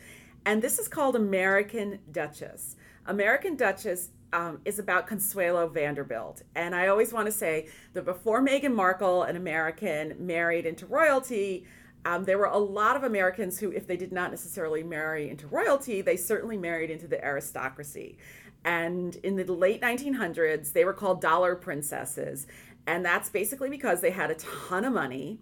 And 0.46 0.62
this 0.62 0.77
is 0.77 0.89
called 0.89 1.15
American 1.15 2.00
Duchess. 2.12 2.75
American 3.06 3.56
Duchess 3.56 4.10
um, 4.33 4.59
is 4.65 4.79
about 4.79 5.07
Consuelo 5.07 5.67
Vanderbilt. 5.67 6.43
And 6.55 6.75
I 6.75 6.88
always 6.88 7.12
want 7.12 7.25
to 7.25 7.31
say 7.31 7.67
that 7.93 8.05
before 8.05 8.41
Meghan 8.41 8.74
Markle, 8.74 9.24
an 9.24 9.36
American, 9.36 10.15
married 10.19 10.65
into 10.65 10.86
royalty, 10.86 11.65
um, 12.05 12.24
there 12.24 12.38
were 12.38 12.45
a 12.45 12.57
lot 12.57 12.95
of 12.95 13.03
Americans 13.03 13.59
who, 13.59 13.71
if 13.71 13.88
they 13.88 13.98
did 13.98 14.12
not 14.12 14.31
necessarily 14.31 14.83
marry 14.83 15.29
into 15.29 15.48
royalty, 15.48 16.01
they 16.01 16.15
certainly 16.15 16.57
married 16.57 16.89
into 16.89 17.07
the 17.07 17.24
aristocracy. 17.24 18.17
And 18.63 19.15
in 19.17 19.36
the 19.36 19.45
late 19.45 19.81
1900s, 19.81 20.74
they 20.74 20.86
were 20.86 20.93
called 20.93 21.21
dollar 21.21 21.55
princesses. 21.55 22.48
And 22.88 23.05
that's 23.05 23.29
basically 23.29 23.69
because 23.69 24.01
they 24.01 24.12
had 24.12 24.31
a 24.31 24.36
ton 24.36 24.86
of 24.86 24.93
money, 24.93 25.39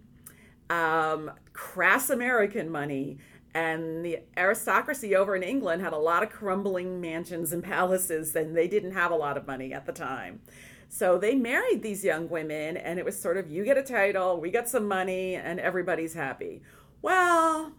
um, 0.70 1.30
crass 1.52 2.10
American 2.10 2.70
money, 2.70 3.18
and 3.54 4.04
the 4.04 4.20
aristocracy 4.36 5.16
over 5.16 5.34
in 5.34 5.42
England 5.42 5.82
had 5.82 5.92
a 5.92 5.98
lot 5.98 6.22
of 6.22 6.30
crumbling 6.30 7.00
mansions 7.00 7.52
and 7.52 7.62
palaces, 7.62 8.34
and 8.36 8.56
they 8.56 8.68
didn't 8.68 8.92
have 8.92 9.10
a 9.10 9.16
lot 9.16 9.36
of 9.36 9.46
money 9.46 9.72
at 9.72 9.86
the 9.86 9.92
time. 9.92 10.40
So 10.88 11.18
they 11.18 11.34
married 11.34 11.82
these 11.82 12.04
young 12.04 12.28
women, 12.28 12.76
and 12.76 12.98
it 12.98 13.04
was 13.04 13.20
sort 13.20 13.36
of 13.36 13.50
you 13.50 13.64
get 13.64 13.76
a 13.76 13.82
title, 13.82 14.40
we 14.40 14.50
get 14.50 14.68
some 14.68 14.88
money, 14.88 15.34
and 15.34 15.60
everybody's 15.60 16.14
happy. 16.14 16.62
Well, 17.02 17.72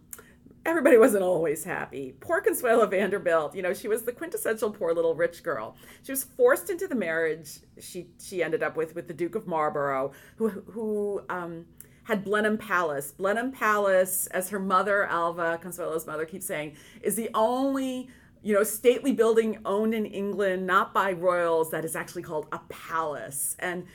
everybody 0.66 0.98
wasn't 0.98 1.24
always 1.24 1.64
happy. 1.64 2.16
Poor 2.20 2.42
Consuelo 2.42 2.86
Vanderbilt, 2.86 3.56
you 3.56 3.62
know, 3.62 3.74
she 3.74 3.88
was 3.88 4.04
the 4.04 4.12
quintessential 4.12 4.72
poor 4.72 4.94
little 4.94 5.16
rich 5.16 5.44
girl. 5.44 5.76
She 6.04 6.12
was 6.12 6.24
forced 6.24 6.70
into 6.70 6.88
the 6.88 6.96
marriage 6.96 7.60
she 7.80 8.08
she 8.22 8.44
ended 8.44 8.64
up 8.64 8.78
with 8.78 8.96
with 8.96 9.08
the 9.08 9.14
Duke 9.14 9.36
of 9.36 9.48
Marlborough, 9.48 10.12
who 10.36 10.50
who 10.50 11.22
um, 11.30 11.66
had 12.04 12.24
Blenheim 12.24 12.58
Palace. 12.58 13.12
Blenheim 13.12 13.52
Palace, 13.52 14.28
as 14.28 14.50
her 14.50 14.60
mother, 14.60 15.06
Alva, 15.06 15.60
Consuelo's 15.62 16.08
mother, 16.08 16.26
keeps 16.26 16.46
saying, 16.46 16.76
is 17.02 17.16
the 17.16 17.30
only 17.34 18.10
you 18.42 18.54
know, 18.54 18.64
stately 18.64 19.12
building 19.12 19.60
owned 19.66 19.94
in 19.94 20.06
England, 20.06 20.66
not 20.66 20.94
by 20.94 21.12
royals, 21.12 21.72
that 21.72 21.84
is 21.84 21.96
actually 21.96 22.22
called 22.22 22.48
a 22.52 22.60
palace. 22.70 23.56
And 23.60 23.86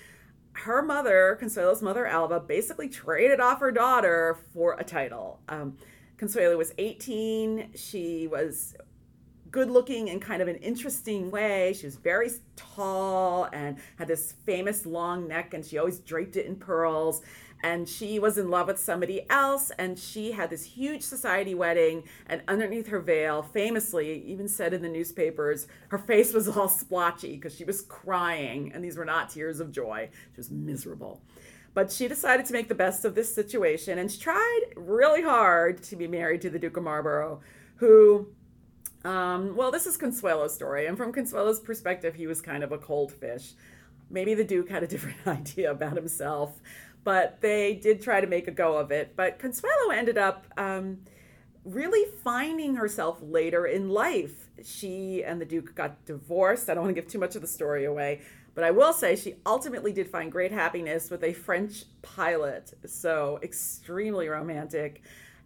her 0.53 0.83
mother, 0.83 1.39
Consuelo's 1.41 1.83
mother, 1.83 2.07
Alva, 2.07 2.41
basically 2.41 2.89
traded 2.89 3.41
off 3.41 3.61
her 3.61 3.73
daughter 3.73 4.39
for 4.53 4.77
a 4.79 4.85
title. 4.85 5.41
Um, 5.49 5.77
Consuelo 6.17 6.57
was 6.57 6.73
18. 6.79 7.71
She 7.75 8.27
was 8.27 8.77
good 9.51 9.71
looking 9.71 10.09
in 10.09 10.21
kind 10.21 10.43
of 10.43 10.49
an 10.49 10.57
interesting 10.57 11.31
way. 11.31 11.73
She 11.79 11.87
was 11.87 11.97
very 11.97 12.31
tall 12.57 13.49
and 13.53 13.79
had 13.97 14.09
this 14.09 14.33
famous 14.45 14.85
long 14.85 15.27
neck, 15.29 15.55
and 15.55 15.65
she 15.65 15.79
always 15.79 16.01
draped 16.01 16.37
it 16.37 16.47
in 16.47 16.57
pearls 16.57 17.23
and 17.65 17.89
she 17.89 18.19
was 18.19 18.37
in 18.37 18.51
love 18.51 18.67
with 18.67 18.79
somebody 18.79 19.25
else 19.31 19.73
and 19.79 19.99
she 19.99 20.33
had 20.33 20.51
this 20.51 20.65
huge 20.65 21.01
society 21.01 21.55
wedding 21.55 22.05
and 22.27 22.43
underneath 22.47 22.89
her 22.89 23.01
veil 23.01 23.43
famously 23.43 24.23
even 24.27 24.47
said 24.47 24.75
in 24.75 24.83
the 24.83 24.89
newspapers 24.89 25.67
her 25.89 25.97
face 25.97 26.35
was 26.35 26.47
all 26.47 26.69
splotchy 26.69 27.37
because 27.37 27.57
she 27.57 27.65
was 27.65 27.81
crying 27.81 28.71
and 28.75 28.85
these 28.85 28.99
were 28.99 29.05
not 29.07 29.31
tears 29.31 29.61
of 29.61 29.73
joy. 29.73 30.11
She 30.35 30.37
was 30.37 30.51
miserable. 30.51 31.23
But 31.73 31.91
she 31.91 32.07
decided 32.07 32.45
to 32.47 32.53
make 32.53 32.69
the 32.69 32.75
best 32.75 33.07
of 33.07 33.15
this 33.15 33.35
situation 33.35 33.99
and 33.99 34.13
she 34.13 34.21
tried 34.21 34.61
really 34.77 35.23
hard 35.23 35.83
to 35.85 35.97
be 35.97 36.07
married 36.07 36.43
to 36.43 36.51
the 36.51 36.59
duke 36.59 36.77
of 36.77 36.85
marlborough 36.85 37.41
who 37.77 38.29
um, 39.07 39.57
well 39.57 39.71
this 39.71 39.87
is 39.87 39.97
consuelo's 39.97 40.55
story 40.55 40.85
and 40.85 40.99
from 40.99 41.15
consuelo's 41.15 41.61
perspective 41.61 42.15
he 42.15 42.27
was 42.27 42.43
kind 42.43 42.63
of 42.63 42.73
a 42.73 42.79
cold 42.79 43.11
fish. 43.11 43.55
Maybe 44.11 44.35
the 44.35 44.45
duke 44.45 44.69
had 44.69 44.83
a 44.83 44.87
different 44.87 45.17
idea 45.27 45.71
about 45.71 45.97
himself 45.97 46.61
but 47.05 47.41
they 47.41 47.75
did 47.75 48.03
try 48.03 48.21
to 48.21 48.27
make 48.27 48.49
a 48.49 48.51
go 48.51 48.77
of 48.77 48.91
it. 48.91 49.15
But 49.15 49.39
Consuelo 49.39 49.91
ended 49.93 50.19
up 50.19 50.47
um, 50.57 50.99
really 51.65 52.11
finding 52.23 52.75
herself 52.77 53.19
later 53.23 53.67
in 53.67 53.91
life. 53.91 54.49
She 54.65 55.23
and 55.23 55.41
the 55.41 55.45
Duke 55.45 55.75
got 55.75 56.05
divorced. 56.07 56.69
I 56.69 56.75
don't 56.75 56.85
want 56.85 56.97
to 56.97 57.01
give 57.01 57.11
too 57.11 57.19
much 57.19 57.37
of 57.37 57.43
the 57.43 57.49
story 57.49 57.85
away, 57.85 58.23
but 58.55 58.65
I 58.65 58.71
will 58.71 58.93
say 58.93 59.17
she 59.17 59.35
ultimately 59.45 59.93
did 59.93 60.09
find 60.09 60.33
great 60.33 60.53
happiness 60.53 61.11
with 61.11 61.23
a 61.23 61.33
French 61.33 61.85
pilot. 62.03 62.73
So 62.87 63.39
extremely 63.43 64.29
romantic. 64.29 65.03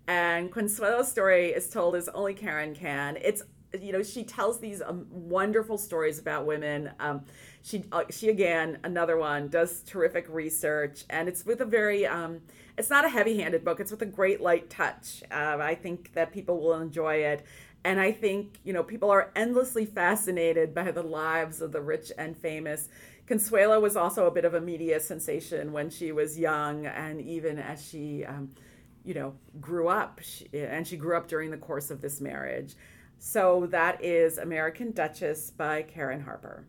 And 0.06 0.50
Consuelo's 0.50 1.08
story 1.08 1.48
is 1.48 1.68
told 1.68 1.94
as 1.94 2.08
only 2.08 2.34
Karen 2.34 2.74
can. 2.74 3.18
It's 3.20 3.42
you 3.78 3.92
know 3.92 4.02
she 4.02 4.24
tells 4.24 4.58
these 4.60 4.80
um, 4.80 5.06
wonderful 5.10 5.76
stories 5.76 6.18
about 6.18 6.46
women. 6.46 6.90
Um, 6.98 7.24
she 7.62 7.84
uh, 7.92 8.04
she 8.10 8.28
again 8.28 8.78
another 8.84 9.16
one 9.16 9.48
does 9.48 9.80
terrific 9.82 10.26
research 10.28 11.04
and 11.10 11.28
it's 11.28 11.44
with 11.44 11.60
a 11.60 11.64
very 11.64 12.06
um, 12.06 12.40
it's 12.76 12.90
not 12.90 13.04
a 13.04 13.08
heavy-handed 13.08 13.64
book 13.64 13.80
it's 13.80 13.90
with 13.90 14.02
a 14.02 14.06
great 14.06 14.40
light 14.40 14.70
touch. 14.70 15.22
Uh, 15.30 15.58
i 15.60 15.74
think 15.74 16.12
that 16.14 16.32
people 16.32 16.60
will 16.60 16.80
enjoy 16.80 17.16
it 17.16 17.44
and 17.84 18.00
i 18.00 18.12
think 18.12 18.58
you 18.64 18.72
know 18.72 18.82
people 18.82 19.10
are 19.10 19.30
endlessly 19.36 19.84
fascinated 19.84 20.74
by 20.74 20.90
the 20.90 21.02
lives 21.02 21.60
of 21.60 21.72
the 21.72 21.80
rich 21.80 22.12
and 22.18 22.36
famous. 22.36 22.88
Consuelo 23.26 23.78
was 23.78 23.94
also 23.94 24.26
a 24.26 24.30
bit 24.30 24.46
of 24.46 24.54
a 24.54 24.60
media 24.60 24.98
sensation 24.98 25.70
when 25.70 25.90
she 25.90 26.12
was 26.12 26.38
young 26.38 26.86
and 26.86 27.20
even 27.20 27.58
as 27.58 27.86
she 27.86 28.24
um, 28.24 28.50
you 29.04 29.12
know 29.12 29.34
grew 29.60 29.88
up 29.88 30.20
she, 30.22 30.48
and 30.54 30.86
she 30.86 30.96
grew 30.96 31.16
up 31.16 31.28
during 31.28 31.50
the 31.50 31.58
course 31.58 31.90
of 31.90 32.00
this 32.00 32.20
marriage. 32.20 32.74
So 33.18 33.66
that 33.70 34.02
is 34.02 34.38
american 34.38 34.92
duchess 34.92 35.50
by 35.50 35.82
karen 35.82 36.22
harper 36.22 36.64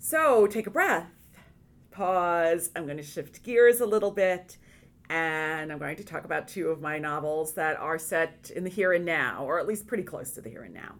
so 0.00 0.46
take 0.46 0.66
a 0.66 0.70
breath, 0.70 1.12
pause. 1.90 2.70
I'm 2.74 2.86
going 2.86 2.96
to 2.96 3.02
shift 3.02 3.42
gears 3.42 3.80
a 3.80 3.86
little 3.86 4.10
bit, 4.10 4.56
and 5.10 5.70
I'm 5.70 5.78
going 5.78 5.96
to 5.96 6.04
talk 6.04 6.24
about 6.24 6.48
two 6.48 6.68
of 6.70 6.80
my 6.80 6.98
novels 6.98 7.52
that 7.52 7.76
are 7.76 7.98
set 7.98 8.50
in 8.56 8.64
the 8.64 8.70
here 8.70 8.94
and 8.94 9.04
now, 9.04 9.44
or 9.44 9.60
at 9.60 9.66
least 9.66 9.86
pretty 9.86 10.02
close 10.02 10.30
to 10.32 10.40
the 10.40 10.48
here 10.48 10.62
and 10.62 10.72
now. 10.72 10.94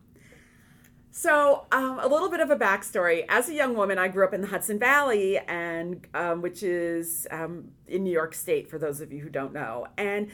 So, 1.13 1.67
um, 1.73 1.99
a 1.99 2.07
little 2.07 2.29
bit 2.29 2.41
of 2.41 2.51
a 2.51 2.57
backstory. 2.57 3.25
As 3.29 3.49
a 3.49 3.55
young 3.55 3.75
woman, 3.75 3.99
I 3.99 4.09
grew 4.09 4.25
up 4.25 4.35
in 4.35 4.43
the 4.43 4.47
Hudson 4.47 4.79
Valley, 4.79 5.39
and 5.39 6.07
um, 6.13 6.43
which 6.43 6.63
is 6.63 7.27
um, 7.31 7.71
in 7.89 8.05
New 8.05 8.13
York 8.13 8.35
State, 8.35 8.69
for 8.69 8.79
those 8.79 9.01
of 9.01 9.13
you 9.13 9.21
who 9.21 9.31
don't 9.31 9.55
know. 9.55 9.87
And 9.97 10.31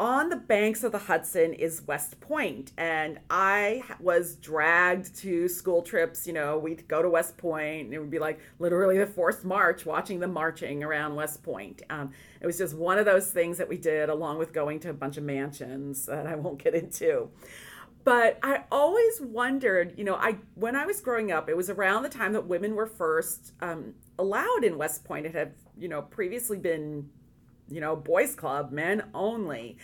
on 0.00 0.28
the 0.28 0.36
banks 0.36 0.82
of 0.82 0.92
the 0.92 0.98
Hudson 0.98 1.52
is 1.52 1.82
West 1.86 2.20
Point, 2.20 2.72
and 2.76 3.20
I 3.30 3.82
was 4.00 4.34
dragged 4.36 5.14
to 5.16 5.48
school 5.48 5.82
trips. 5.82 6.26
You 6.26 6.32
know, 6.32 6.58
we'd 6.58 6.88
go 6.88 7.00
to 7.00 7.08
West 7.08 7.36
Point, 7.36 7.86
and 7.86 7.94
it 7.94 8.00
would 8.00 8.10
be 8.10 8.18
like 8.18 8.40
literally 8.58 8.98
the 8.98 9.06
fourth 9.06 9.44
march, 9.44 9.86
watching 9.86 10.18
them 10.18 10.32
marching 10.32 10.82
around 10.82 11.14
West 11.14 11.42
Point. 11.42 11.82
Um, 11.90 12.10
it 12.40 12.46
was 12.46 12.58
just 12.58 12.74
one 12.74 12.98
of 12.98 13.04
those 13.04 13.30
things 13.30 13.58
that 13.58 13.68
we 13.68 13.78
did, 13.78 14.08
along 14.08 14.38
with 14.38 14.52
going 14.52 14.80
to 14.80 14.90
a 14.90 14.94
bunch 14.94 15.16
of 15.16 15.22
mansions 15.22 16.06
that 16.06 16.26
I 16.26 16.34
won't 16.34 16.62
get 16.62 16.74
into. 16.74 17.30
But 18.02 18.38
I 18.42 18.64
always 18.70 19.20
wondered, 19.20 19.94
you 19.96 20.04
know, 20.04 20.16
I 20.16 20.36
when 20.56 20.76
I 20.76 20.86
was 20.86 21.00
growing 21.00 21.30
up, 21.30 21.48
it 21.48 21.56
was 21.56 21.70
around 21.70 22.02
the 22.02 22.08
time 22.08 22.32
that 22.32 22.46
women 22.46 22.74
were 22.74 22.86
first 22.86 23.52
um, 23.60 23.94
allowed 24.18 24.64
in 24.64 24.76
West 24.76 25.04
Point. 25.04 25.24
It 25.24 25.34
had, 25.34 25.54
you 25.78 25.88
know, 25.88 26.02
previously 26.02 26.58
been 26.58 27.08
you 27.68 27.80
know, 27.80 27.96
boys 27.96 28.34
club, 28.34 28.72
men 28.72 29.04
only. 29.14 29.78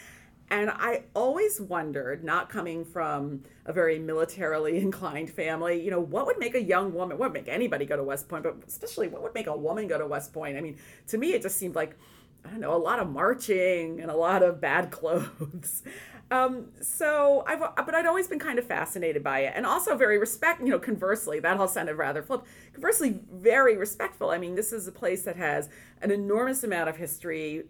And 0.53 0.69
I 0.69 1.05
always 1.15 1.61
wondered, 1.61 2.25
not 2.25 2.49
coming 2.49 2.85
from 2.85 3.45
a 3.67 3.73
very 3.73 4.01
militarily 4.01 4.79
inclined 4.83 5.31
family, 5.31 5.81
you 5.81 5.91
know, 5.91 6.01
what 6.01 6.27
would 6.27 6.39
make 6.39 6.55
a 6.55 6.63
young 6.63 6.93
woman, 6.93 7.19
what 7.19 7.33
would 7.33 7.41
make 7.41 7.49
anybody 7.53 7.87
go 7.87 7.97
to 7.97 8.03
West 8.03 8.29
Point, 8.29 8.43
but 8.43 8.57
especially 8.67 9.09
what 9.09 9.23
would 9.23 9.35
make 9.35 9.47
a 9.47 9.57
woman 9.57 9.87
go 9.87 9.97
to 9.97 10.07
West 10.07 10.33
Point? 10.33 10.57
I 10.57 10.61
mean, 10.61 10.77
to 11.09 11.19
me, 11.19 11.33
it 11.33 11.43
just 11.43 11.57
seemed 11.57 11.77
like, 11.77 11.97
I 12.45 12.51
don't 12.51 12.61
know, 12.61 12.75
a 12.75 12.79
lot 12.79 12.99
of 12.99 13.09
marching 13.11 14.01
and 14.01 14.11
a 14.11 14.17
lot 14.17 14.43
of 14.43 14.61
bad 14.61 14.91
clothes. 14.91 15.83
Um, 16.31 16.67
so 16.81 17.43
I've, 17.47 17.59
but 17.59 17.95
I'd 17.95 18.07
always 18.07 18.29
been 18.29 18.39
kind 18.39 18.59
of 18.59 18.65
fascinated 18.65 19.23
by 19.25 19.41
it, 19.41 19.53
and 19.57 19.67
also 19.67 19.97
very 19.97 20.17
respect. 20.19 20.61
You 20.61 20.69
know, 20.69 20.79
conversely, 20.79 21.41
that 21.41 21.59
all 21.59 21.67
sounded 21.67 21.95
rather 21.95 22.23
flip. 22.23 22.43
Conversely, 22.73 23.21
very 23.33 23.77
respectful. 23.77 24.31
I 24.31 24.39
mean, 24.39 24.55
this 24.55 24.73
is 24.73 24.87
a 24.87 24.93
place 24.93 25.23
that 25.23 25.37
has 25.37 25.69
an 26.03 26.11
enormous 26.11 26.63
amount 26.63 26.89
of 26.89 26.97
history. 26.97 27.65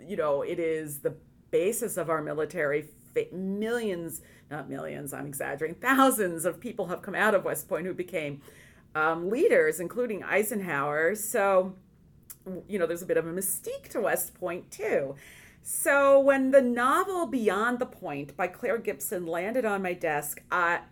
You 0.00 0.16
know, 0.16 0.42
it 0.42 0.58
is 0.58 1.00
the 1.00 1.14
basis 1.50 1.96
of 1.96 2.08
our 2.08 2.22
military. 2.22 2.88
Millions, 3.32 4.20
not 4.50 4.68
millions. 4.68 5.14
I'm 5.14 5.26
exaggerating. 5.26 5.80
Thousands 5.80 6.44
of 6.44 6.60
people 6.60 6.86
have 6.88 7.00
come 7.00 7.14
out 7.14 7.34
of 7.34 7.44
West 7.44 7.66
Point 7.66 7.86
who 7.86 7.94
became 7.94 8.42
um, 8.94 9.30
leaders, 9.30 9.80
including 9.80 10.22
Eisenhower. 10.22 11.14
So, 11.14 11.74
you 12.68 12.78
know, 12.78 12.86
there's 12.86 13.00
a 13.00 13.06
bit 13.06 13.16
of 13.16 13.26
a 13.26 13.32
mystique 13.32 13.88
to 13.90 14.02
West 14.02 14.34
Point 14.34 14.70
too. 14.70 15.14
So 15.68 16.20
when 16.20 16.52
the 16.52 16.62
novel 16.62 17.26
Beyond 17.26 17.80
the 17.80 17.86
Point 17.86 18.36
by 18.36 18.46
Claire 18.46 18.78
Gibson 18.78 19.26
landed 19.26 19.64
on 19.64 19.82
my 19.82 19.94
desk, 19.94 20.40
I 20.48 20.82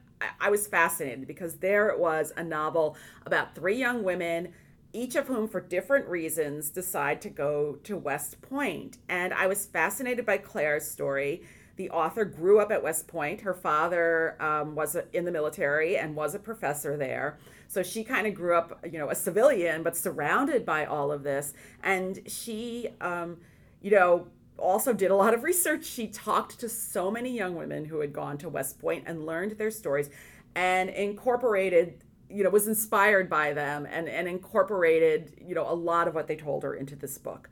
I 0.41 0.51
was 0.51 0.67
fascinated 0.67 1.29
because 1.29 1.59
there 1.59 1.91
it 1.91 2.01
was 2.01 2.33
a 2.37 2.43
novel 2.43 2.97
about 3.25 3.55
three 3.55 3.77
young 3.77 4.03
women, 4.03 4.53
each 4.93 5.15
of 5.15 5.29
whom, 5.29 5.47
for 5.47 5.61
different 5.61 6.09
reasons, 6.09 6.71
decide 6.71 7.23
to 7.23 7.31
go 7.31 7.79
to 7.85 7.97
West 7.97 8.43
Point. 8.43 8.99
And 9.09 9.33
I 9.33 9.47
was 9.47 9.65
fascinated 9.65 10.27
by 10.27 10.39
Claire's 10.39 10.91
story. 10.91 11.45
The 11.77 11.91
author 11.91 12.25
grew 12.25 12.59
up 12.59 12.73
at 12.73 12.83
West 12.83 13.07
Point. 13.07 13.43
Her 13.43 13.55
father 13.55 14.37
um, 14.43 14.75
was 14.75 14.97
in 15.13 15.25
the 15.25 15.31
military 15.31 15.97
and 15.97 16.17
was 16.17 16.35
a 16.35 16.41
professor 16.41 16.97
there. 16.97 17.39
So 17.69 17.85
she 17.85 18.03
kind 18.03 18.27
of 18.27 18.35
grew 18.35 18.57
up, 18.57 18.85
you 18.85 18.99
know, 18.99 19.11
a 19.11 19.15
civilian, 19.15 19.85
but 19.85 19.97
surrounded 19.97 20.67
by 20.67 20.85
all 20.85 21.13
of 21.13 21.23
this. 21.23 21.53
And 21.85 22.19
she, 22.27 22.89
um, 23.01 23.37
you 23.81 23.93
know, 23.93 24.27
also 24.59 24.93
did 24.93 25.11
a 25.11 25.17
lot 25.17 25.35
of 25.35 25.43
research. 25.43 25.85
She 25.85 26.07
talked 26.07 26.61
to 26.61 26.69
so 26.69 27.11
many 27.11 27.31
young 27.31 27.57
women 27.57 27.85
who 27.85 28.01
had 28.01 28.13
gone 28.13 28.39
to 28.39 28.49
West 28.49 28.79
Point 28.79 29.05
and 29.07 29.27
learned 29.27 29.53
their 29.53 29.71
stories 29.71 30.11
and 30.55 30.91
incorporated, 30.91 32.03
you 32.29 32.45
know, 32.45 32.51
was 32.51 32.69
inspired 32.69 33.29
by 33.29 33.53
them 33.53 33.87
and, 33.91 34.09
and 34.09 34.29
incorporated, 34.29 35.35
you 35.45 35.55
know, 35.55 35.69
a 35.69 35.75
lot 35.75 36.09
of 36.09 36.15
what 36.15 36.29
they 36.29 36.37
told 36.37 36.63
her 36.63 36.75
into 36.75 36.97
this 36.97 37.19
book. 37.19 37.51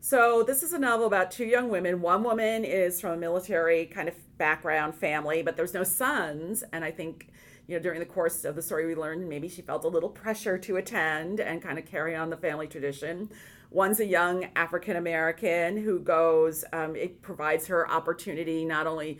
So 0.00 0.42
this 0.42 0.64
is 0.64 0.72
a 0.72 0.78
novel 0.78 1.06
about 1.06 1.30
two 1.30 1.44
young 1.44 1.68
women. 1.68 2.00
One 2.00 2.24
woman 2.24 2.64
is 2.64 3.00
from 3.00 3.12
a 3.12 3.16
military 3.16 3.86
kind 3.86 4.08
of 4.08 4.14
background 4.36 4.96
family, 4.96 5.42
but 5.42 5.56
there's 5.56 5.74
no 5.74 5.84
sons. 5.84 6.64
And 6.72 6.84
I 6.84 6.90
think, 6.90 7.28
you 7.68 7.76
know, 7.76 7.82
during 7.82 8.00
the 8.00 8.06
course 8.06 8.44
of 8.44 8.56
the 8.56 8.62
story, 8.62 8.84
we 8.84 8.96
learned 8.96 9.28
maybe 9.28 9.48
she 9.48 9.62
felt 9.62 9.84
a 9.84 9.88
little 9.88 10.08
pressure 10.08 10.58
to 10.58 10.76
attend 10.76 11.38
and 11.38 11.62
kind 11.62 11.78
of 11.78 11.86
carry 11.86 12.16
on 12.16 12.30
the 12.30 12.36
family 12.36 12.66
tradition. 12.66 13.30
One's 13.72 14.00
a 14.00 14.06
young 14.06 14.48
African 14.54 14.96
American 14.96 15.78
who 15.78 15.98
goes, 15.98 16.64
um, 16.74 16.94
it 16.94 17.22
provides 17.22 17.68
her 17.68 17.90
opportunity 17.90 18.66
not 18.66 18.86
only 18.86 19.18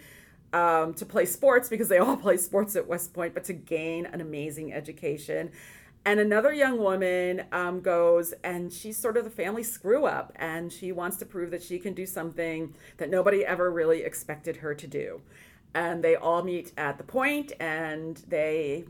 um, 0.53 0.93
to 0.95 1.07
play 1.07 1.25
sports 1.25 1.71
because 1.71 1.89
they 1.89 1.99
all 1.99 2.17
play 2.19 2.37
sports 2.37 2.77
at 2.77 2.87
West 2.87 3.15
Point, 3.15 3.33
but 3.33 3.45
to 3.45 3.55
gain 3.55 4.05
an 4.05 4.21
amazing 4.21 4.73
education. 4.73 5.51
And 6.05 6.19
another 6.21 6.53
young 6.53 6.79
woman 6.79 7.45
um, 7.53 7.81
goes 7.81 8.35
and 8.45 8.73
she's 8.73 8.99
sort 8.99 9.17
of 9.17 9.25
the 9.25 9.31
family 9.31 9.63
screw 9.63 10.05
up 10.05 10.33
and 10.37 10.73
she 10.73 10.91
wants 10.93 11.17
to 11.19 11.27
prove 11.27 11.51
that 11.53 11.63
she 11.63 11.79
can 11.79 11.95
do 11.95 12.05
something 12.07 12.75
that 12.97 13.09
nobody 13.09 13.47
ever 13.47 13.71
really 13.71 14.03
expected 14.03 14.57
her 14.57 14.75
to 14.75 14.87
do. 14.87 15.23
And 15.75 16.03
they 16.03 16.17
all 16.17 16.43
meet 16.43 16.73
at 16.77 16.99
the 16.99 17.05
point 17.05 17.53
and 17.61 18.17
they 18.29 18.85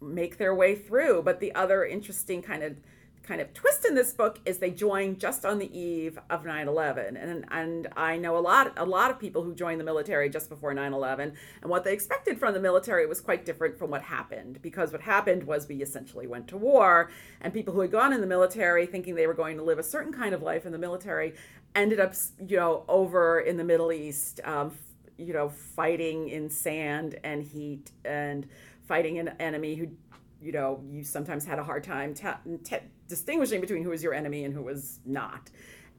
make 0.00 0.36
their 0.36 0.54
way 0.54 0.74
through. 0.74 1.22
But 1.22 1.40
the 1.40 1.54
other 1.54 1.84
interesting 1.84 2.42
kind 2.42 2.62
of 2.62 2.76
kind 3.26 3.40
of 3.40 3.52
twist 3.54 3.84
in 3.84 3.94
this 3.94 4.12
book 4.12 4.38
is 4.44 4.58
they 4.58 4.70
join 4.70 5.18
just 5.18 5.44
on 5.44 5.58
the 5.58 5.78
eve 5.78 6.18
of 6.30 6.44
9/11 6.44 7.16
and 7.16 7.44
and 7.50 7.88
I 7.96 8.16
know 8.16 8.36
a 8.36 8.40
lot 8.40 8.72
a 8.76 8.84
lot 8.84 9.10
of 9.10 9.18
people 9.18 9.42
who 9.42 9.54
joined 9.54 9.80
the 9.80 9.84
military 9.84 10.28
just 10.30 10.48
before 10.48 10.72
9/11 10.72 11.34
and 11.62 11.70
what 11.70 11.84
they 11.84 11.92
expected 11.92 12.38
from 12.38 12.54
the 12.54 12.60
military 12.60 13.06
was 13.06 13.20
quite 13.20 13.44
different 13.44 13.78
from 13.78 13.90
what 13.90 14.02
happened 14.02 14.60
because 14.62 14.92
what 14.92 15.00
happened 15.00 15.44
was 15.44 15.68
we 15.68 15.82
essentially 15.82 16.26
went 16.26 16.48
to 16.48 16.56
war. 16.56 17.10
And 17.40 17.52
people 17.52 17.74
who 17.74 17.80
had 17.80 17.90
gone 17.90 18.12
in 18.12 18.20
the 18.20 18.26
military 18.26 18.86
thinking 18.86 19.14
they 19.14 19.26
were 19.26 19.34
going 19.34 19.56
to 19.56 19.62
live 19.62 19.78
a 19.78 19.82
certain 19.82 20.12
kind 20.12 20.34
of 20.34 20.42
life 20.42 20.66
in 20.66 20.72
the 20.72 20.78
military 20.78 21.34
ended 21.74 22.00
up 22.00 22.14
you 22.46 22.56
know 22.56 22.84
over 22.88 23.40
in 23.40 23.56
the 23.56 23.64
Middle 23.64 23.92
East 23.92 24.40
um, 24.44 24.72
you 25.18 25.32
know 25.32 25.48
fighting 25.48 26.28
in 26.28 26.48
sand 26.48 27.18
and 27.24 27.42
heat 27.42 27.90
and 28.04 28.46
fighting 28.86 29.18
an 29.18 29.28
enemy 29.40 29.74
who 29.74 29.88
you 30.40 30.52
know, 30.52 30.82
you 30.88 31.02
sometimes 31.02 31.44
had 31.44 31.58
a 31.58 31.64
hard 31.64 31.84
time 31.84 32.14
distinguishing 33.08 33.60
between 33.60 33.82
who 33.82 33.90
was 33.90 34.02
your 34.02 34.14
enemy 34.14 34.44
and 34.44 34.54
who 34.54 34.62
was 34.62 35.00
not, 35.04 35.50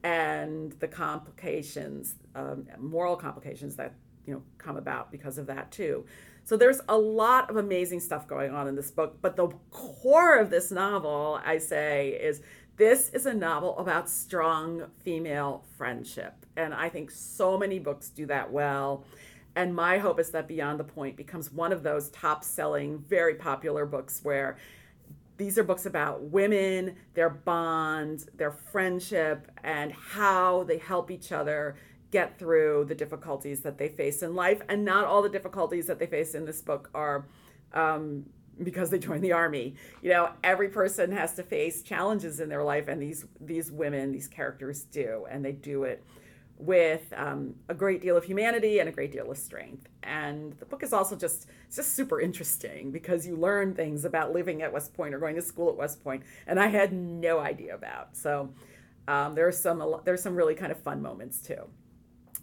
and 0.02 0.72
the 0.80 0.88
complications, 0.88 2.14
um, 2.34 2.66
moral 2.78 3.16
complications 3.16 3.76
that 3.76 3.94
you 4.26 4.34
know 4.34 4.42
come 4.58 4.76
about 4.76 5.10
because 5.10 5.38
of 5.38 5.46
that 5.46 5.70
too. 5.72 6.04
So 6.44 6.56
there's 6.56 6.80
a 6.88 6.96
lot 6.96 7.50
of 7.50 7.56
amazing 7.56 8.00
stuff 8.00 8.26
going 8.26 8.52
on 8.52 8.68
in 8.68 8.74
this 8.74 8.90
book, 8.90 9.18
but 9.20 9.36
the 9.36 9.48
core 9.70 10.38
of 10.38 10.48
this 10.48 10.70
novel, 10.70 11.40
I 11.44 11.58
say, 11.58 12.10
is 12.10 12.40
this 12.76 13.10
is 13.10 13.26
a 13.26 13.34
novel 13.34 13.76
about 13.78 14.08
strong 14.08 14.86
female 15.02 15.64
friendship, 15.76 16.46
and 16.56 16.72
I 16.72 16.88
think 16.88 17.10
so 17.10 17.58
many 17.58 17.78
books 17.78 18.08
do 18.08 18.24
that 18.26 18.52
well. 18.52 19.04
And 19.58 19.74
my 19.74 19.98
hope 19.98 20.20
is 20.20 20.30
that 20.30 20.46
Beyond 20.46 20.78
the 20.78 20.84
Point 20.84 21.16
becomes 21.16 21.50
one 21.50 21.72
of 21.72 21.82
those 21.82 22.10
top 22.10 22.44
selling, 22.44 22.96
very 22.96 23.34
popular 23.34 23.86
books 23.86 24.20
where 24.22 24.56
these 25.36 25.58
are 25.58 25.64
books 25.64 25.84
about 25.84 26.22
women, 26.22 26.94
their 27.14 27.28
bonds, 27.28 28.28
their 28.36 28.52
friendship, 28.52 29.50
and 29.64 29.92
how 29.92 30.62
they 30.62 30.78
help 30.78 31.10
each 31.10 31.32
other 31.32 31.74
get 32.12 32.38
through 32.38 32.84
the 32.84 32.94
difficulties 32.94 33.62
that 33.62 33.78
they 33.78 33.88
face 33.88 34.22
in 34.22 34.36
life. 34.36 34.62
And 34.68 34.84
not 34.84 35.06
all 35.06 35.22
the 35.22 35.28
difficulties 35.28 35.88
that 35.88 35.98
they 35.98 36.06
face 36.06 36.36
in 36.36 36.44
this 36.44 36.62
book 36.62 36.88
are 36.94 37.26
um, 37.72 38.26
because 38.62 38.90
they 38.90 38.98
joined 39.00 39.24
the 39.24 39.32
army. 39.32 39.74
You 40.02 40.10
know, 40.10 40.30
every 40.44 40.68
person 40.68 41.10
has 41.10 41.34
to 41.34 41.42
face 41.42 41.82
challenges 41.82 42.38
in 42.38 42.48
their 42.48 42.62
life, 42.62 42.86
and 42.86 43.02
these 43.02 43.26
these 43.40 43.72
women, 43.72 44.12
these 44.12 44.28
characters 44.28 44.84
do, 44.84 45.26
and 45.28 45.44
they 45.44 45.50
do 45.50 45.82
it 45.82 46.04
with 46.58 47.12
um, 47.16 47.54
a 47.68 47.74
great 47.74 48.02
deal 48.02 48.16
of 48.16 48.24
humanity 48.24 48.80
and 48.80 48.88
a 48.88 48.92
great 48.92 49.12
deal 49.12 49.30
of 49.30 49.38
strength. 49.38 49.88
And 50.02 50.52
the 50.58 50.66
book 50.66 50.82
is 50.82 50.92
also 50.92 51.16
just 51.16 51.46
it's 51.66 51.76
just 51.76 51.94
super 51.94 52.20
interesting 52.20 52.90
because 52.90 53.26
you 53.26 53.36
learn 53.36 53.74
things 53.74 54.04
about 54.04 54.32
living 54.32 54.62
at 54.62 54.72
West 54.72 54.94
Point 54.94 55.14
or 55.14 55.18
going 55.18 55.36
to 55.36 55.42
school 55.42 55.68
at 55.68 55.76
West 55.76 56.02
Point, 56.02 56.22
and 56.46 56.58
I 56.58 56.68
had 56.68 56.92
no 56.92 57.38
idea 57.38 57.74
about. 57.74 58.16
So 58.16 58.50
um, 59.06 59.34
there's 59.34 59.58
some 59.58 60.00
there's 60.04 60.22
some 60.22 60.34
really 60.34 60.54
kind 60.54 60.72
of 60.72 60.78
fun 60.78 61.00
moments 61.00 61.40
too. 61.40 61.68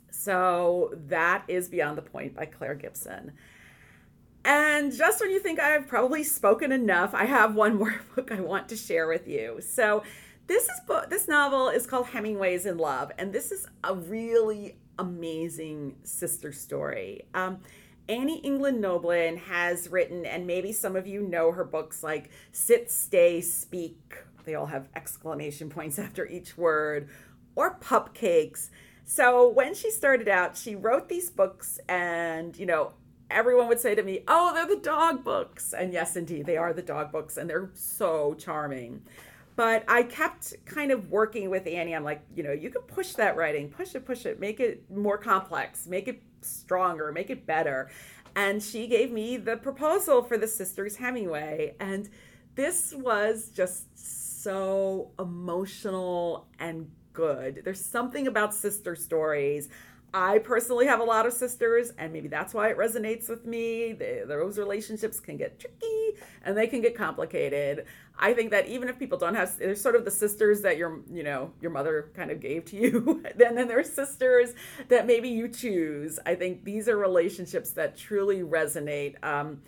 So 0.09 0.91
that 1.07 1.43
is 1.47 1.67
Beyond 1.67 1.97
the 1.97 2.01
Point 2.01 2.35
by 2.35 2.45
Claire 2.45 2.75
Gibson. 2.75 3.33
And 4.45 4.93
just 4.93 5.19
when 5.19 5.31
you 5.31 5.39
think 5.39 5.59
I've 5.59 5.87
probably 5.87 6.23
spoken 6.23 6.71
enough, 6.71 7.15
I 7.15 7.25
have 7.25 7.55
one 7.55 7.75
more 7.79 7.99
book 8.15 8.31
I 8.31 8.39
want 8.39 8.69
to 8.69 8.75
share 8.75 9.07
with 9.07 9.27
you. 9.27 9.59
So 9.61 10.03
this 10.47 10.63
is 10.69 10.79
book 10.87 11.09
this 11.09 11.27
novel 11.27 11.69
is 11.69 11.87
called 11.87 12.07
Hemingway's 12.07 12.65
in 12.65 12.77
Love, 12.77 13.11
and 13.17 13.33
this 13.33 13.51
is 13.51 13.67
a 13.83 13.95
really 13.95 14.77
amazing 14.97 15.95
sister 16.03 16.51
story. 16.51 17.23
Um, 17.33 17.59
Annie 18.07 18.39
England 18.39 18.83
Noblin 18.83 19.37
has 19.37 19.89
written, 19.89 20.25
and 20.25 20.45
maybe 20.45 20.71
some 20.71 20.95
of 20.95 21.07
you 21.07 21.21
know 21.21 21.51
her 21.51 21.63
books 21.63 22.03
like 22.03 22.29
Sit, 22.51 22.91
Stay, 22.91 23.41
Speak. 23.41 24.17
They 24.43 24.53
all 24.53 24.67
have 24.67 24.89
exclamation 24.95 25.69
points 25.69 25.97
after 25.99 26.25
each 26.27 26.57
word, 26.57 27.09
or 27.55 27.79
Pupcakes. 27.79 28.69
So 29.05 29.49
when 29.49 29.73
she 29.73 29.91
started 29.91 30.27
out, 30.27 30.57
she 30.57 30.75
wrote 30.75 31.09
these 31.09 31.29
books, 31.31 31.79
and 31.89 32.57
you 32.57 32.65
know, 32.65 32.93
everyone 33.31 33.67
would 33.67 33.79
say 33.79 33.95
to 33.95 34.03
me, 34.03 34.23
Oh, 34.27 34.53
they're 34.53 34.67
the 34.67 34.81
dog 34.81 35.23
books. 35.23 35.73
And 35.73 35.91
yes, 35.91 36.15
indeed, 36.15 36.45
they 36.45 36.57
are 36.57 36.73
the 36.73 36.81
dog 36.81 37.11
books, 37.11 37.37
and 37.37 37.49
they're 37.49 37.71
so 37.73 38.35
charming. 38.35 39.01
But 39.55 39.83
I 39.87 40.03
kept 40.03 40.53
kind 40.65 40.91
of 40.91 41.09
working 41.09 41.49
with 41.49 41.67
Annie. 41.67 41.95
I'm 41.95 42.03
like, 42.03 42.21
you 42.35 42.43
know, 42.43 42.51
you 42.51 42.69
can 42.69 42.81
push 42.83 43.13
that 43.13 43.37
writing, 43.37 43.69
push 43.69 43.95
it, 43.95 44.05
push 44.05 44.25
it, 44.25 44.39
make 44.39 44.59
it 44.59 44.89
more 44.91 45.17
complex, 45.17 45.87
make 45.87 46.07
it 46.07 46.21
stronger, 46.41 47.11
make 47.11 47.29
it 47.29 47.45
better. 47.45 47.89
And 48.35 48.61
she 48.61 48.87
gave 48.87 49.11
me 49.11 49.37
the 49.37 49.55
proposal 49.55 50.23
for 50.23 50.37
the 50.37 50.47
Sisters 50.47 50.97
Hemingway. 50.97 51.75
And 51.79 52.09
this 52.55 52.93
was 52.93 53.49
just 53.49 54.43
so 54.43 55.11
emotional 55.19 56.47
and 56.59 56.91
good. 57.13 57.61
There's 57.63 57.83
something 57.83 58.27
about 58.27 58.53
sister 58.53 58.95
stories. 58.95 59.69
I 60.17 60.39
personally 60.39 60.85
have 60.85 61.01
a 61.01 61.03
lot 61.03 61.25
of 61.25 61.33
sisters, 61.33 61.91
and 61.97 62.13
maybe 62.13 62.29
that's 62.29 62.53
why 62.53 62.69
it 62.69 62.77
resonates 62.77 63.27
with 63.27 63.45
me. 63.45 63.91
They, 63.91 64.23
those 64.25 64.57
relationships 64.57 65.19
can 65.19 65.35
get 65.35 65.59
tricky 65.59 66.13
and 66.45 66.55
they 66.55 66.67
can 66.67 66.81
get 66.81 66.95
complicated. 66.95 67.85
I 68.17 68.33
think 68.33 68.51
that 68.51 68.65
even 68.67 68.87
if 68.87 68.97
people 68.97 69.17
don't 69.17 69.35
have, 69.35 69.57
there's 69.57 69.81
sort 69.81 69.97
of 69.97 70.05
the 70.05 70.11
sisters 70.11 70.61
that 70.61 70.77
your, 70.77 71.01
you 71.11 71.21
know, 71.21 71.51
your 71.59 71.69
mother 71.69 72.11
kind 72.15 72.31
of 72.31 72.39
gave 72.39 72.63
to 72.67 72.77
you. 72.77 73.25
then 73.35 73.55
then 73.55 73.67
there's 73.67 73.91
sisters 73.91 74.53
that 74.87 75.05
maybe 75.05 75.27
you 75.27 75.49
choose. 75.49 76.17
I 76.25 76.35
think 76.35 76.63
these 76.63 76.87
are 76.87 76.95
relationships 76.95 77.71
that 77.71 77.97
truly 77.97 78.39
resonate. 78.39 79.21
Um, 79.21 79.63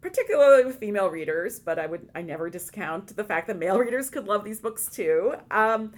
particularly 0.00 0.64
with 0.64 0.80
female 0.80 1.10
readers, 1.10 1.60
but 1.60 1.78
I 1.78 1.86
would 1.86 2.10
I 2.12 2.22
never 2.22 2.50
discount 2.50 3.14
the 3.14 3.22
fact 3.22 3.46
that 3.46 3.56
male 3.56 3.78
readers 3.84 4.10
could 4.10 4.26
love 4.26 4.42
these 4.42 4.58
books 4.58 4.88
too. 4.88 5.34
Um, 5.52 5.92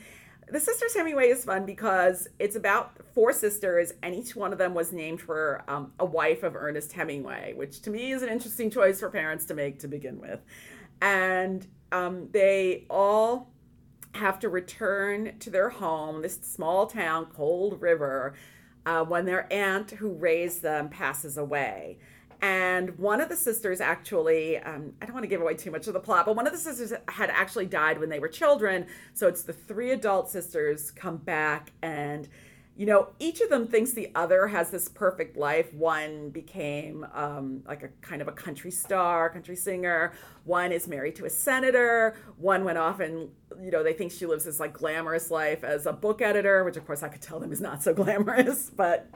the 0.50 0.60
Sisters 0.60 0.94
Hemingway 0.94 1.28
is 1.28 1.44
fun 1.44 1.64
because 1.64 2.28
it's 2.38 2.56
about 2.56 2.98
four 3.14 3.32
sisters, 3.32 3.92
and 4.02 4.14
each 4.14 4.36
one 4.36 4.52
of 4.52 4.58
them 4.58 4.74
was 4.74 4.92
named 4.92 5.20
for 5.20 5.64
um, 5.68 5.92
a 5.98 6.04
wife 6.04 6.42
of 6.42 6.56
Ernest 6.56 6.92
Hemingway, 6.92 7.54
which 7.54 7.82
to 7.82 7.90
me 7.90 8.12
is 8.12 8.22
an 8.22 8.28
interesting 8.28 8.70
choice 8.70 9.00
for 9.00 9.10
parents 9.10 9.46
to 9.46 9.54
make 9.54 9.78
to 9.80 9.88
begin 9.88 10.20
with. 10.20 10.40
And 11.00 11.66
um, 11.92 12.28
they 12.32 12.86
all 12.90 13.50
have 14.14 14.38
to 14.40 14.48
return 14.48 15.38
to 15.40 15.50
their 15.50 15.68
home, 15.68 16.22
this 16.22 16.38
small 16.42 16.86
town, 16.86 17.26
Cold 17.26 17.80
River, 17.80 18.34
uh, 18.86 19.04
when 19.04 19.24
their 19.24 19.52
aunt 19.52 19.92
who 19.92 20.12
raised 20.12 20.62
them 20.62 20.88
passes 20.88 21.36
away. 21.38 21.98
And 22.44 22.98
one 22.98 23.22
of 23.22 23.30
the 23.30 23.36
sisters 23.36 23.80
actually, 23.80 24.58
um, 24.58 24.92
I 25.00 25.06
don't 25.06 25.14
want 25.14 25.24
to 25.24 25.28
give 25.28 25.40
away 25.40 25.54
too 25.54 25.70
much 25.70 25.86
of 25.86 25.94
the 25.94 26.00
plot, 26.00 26.26
but 26.26 26.36
one 26.36 26.46
of 26.46 26.52
the 26.52 26.58
sisters 26.58 26.92
had 27.08 27.30
actually 27.30 27.64
died 27.64 27.98
when 27.98 28.10
they 28.10 28.18
were 28.18 28.28
children. 28.28 28.84
So 29.14 29.28
it's 29.28 29.44
the 29.44 29.54
three 29.54 29.92
adult 29.92 30.28
sisters 30.28 30.90
come 30.90 31.16
back 31.16 31.72
and 31.80 32.28
you 32.76 32.86
know, 32.86 33.10
each 33.20 33.40
of 33.40 33.48
them 33.50 33.68
thinks 33.68 33.92
the 33.92 34.10
other 34.16 34.48
has 34.48 34.68
this 34.68 34.88
perfect 34.88 35.36
life. 35.36 35.72
One 35.72 36.30
became 36.30 37.06
um, 37.14 37.62
like 37.66 37.84
a 37.84 37.88
kind 38.02 38.20
of 38.20 38.26
a 38.26 38.32
country 38.32 38.72
star, 38.72 39.30
country 39.30 39.54
singer. 39.56 40.12
One 40.42 40.72
is 40.72 40.88
married 40.88 41.14
to 41.16 41.24
a 41.24 41.30
senator. 41.30 42.16
One 42.36 42.64
went 42.64 42.76
off 42.76 42.98
and, 42.98 43.30
you 43.62 43.70
know, 43.70 43.84
they 43.84 43.92
think 43.92 44.10
she 44.12 44.26
lives 44.26 44.44
this 44.44 44.58
like 44.58 44.72
glamorous 44.72 45.30
life 45.30 45.62
as 45.62 45.86
a 45.86 45.92
book 45.92 46.20
editor, 46.20 46.64
which 46.64 46.76
of 46.76 46.84
course 46.84 47.04
I 47.04 47.08
could 47.08 47.22
tell 47.22 47.38
them 47.38 47.52
is 47.52 47.60
not 47.60 47.82
so 47.82 47.94
glamorous, 47.94 48.70
but 48.70 49.08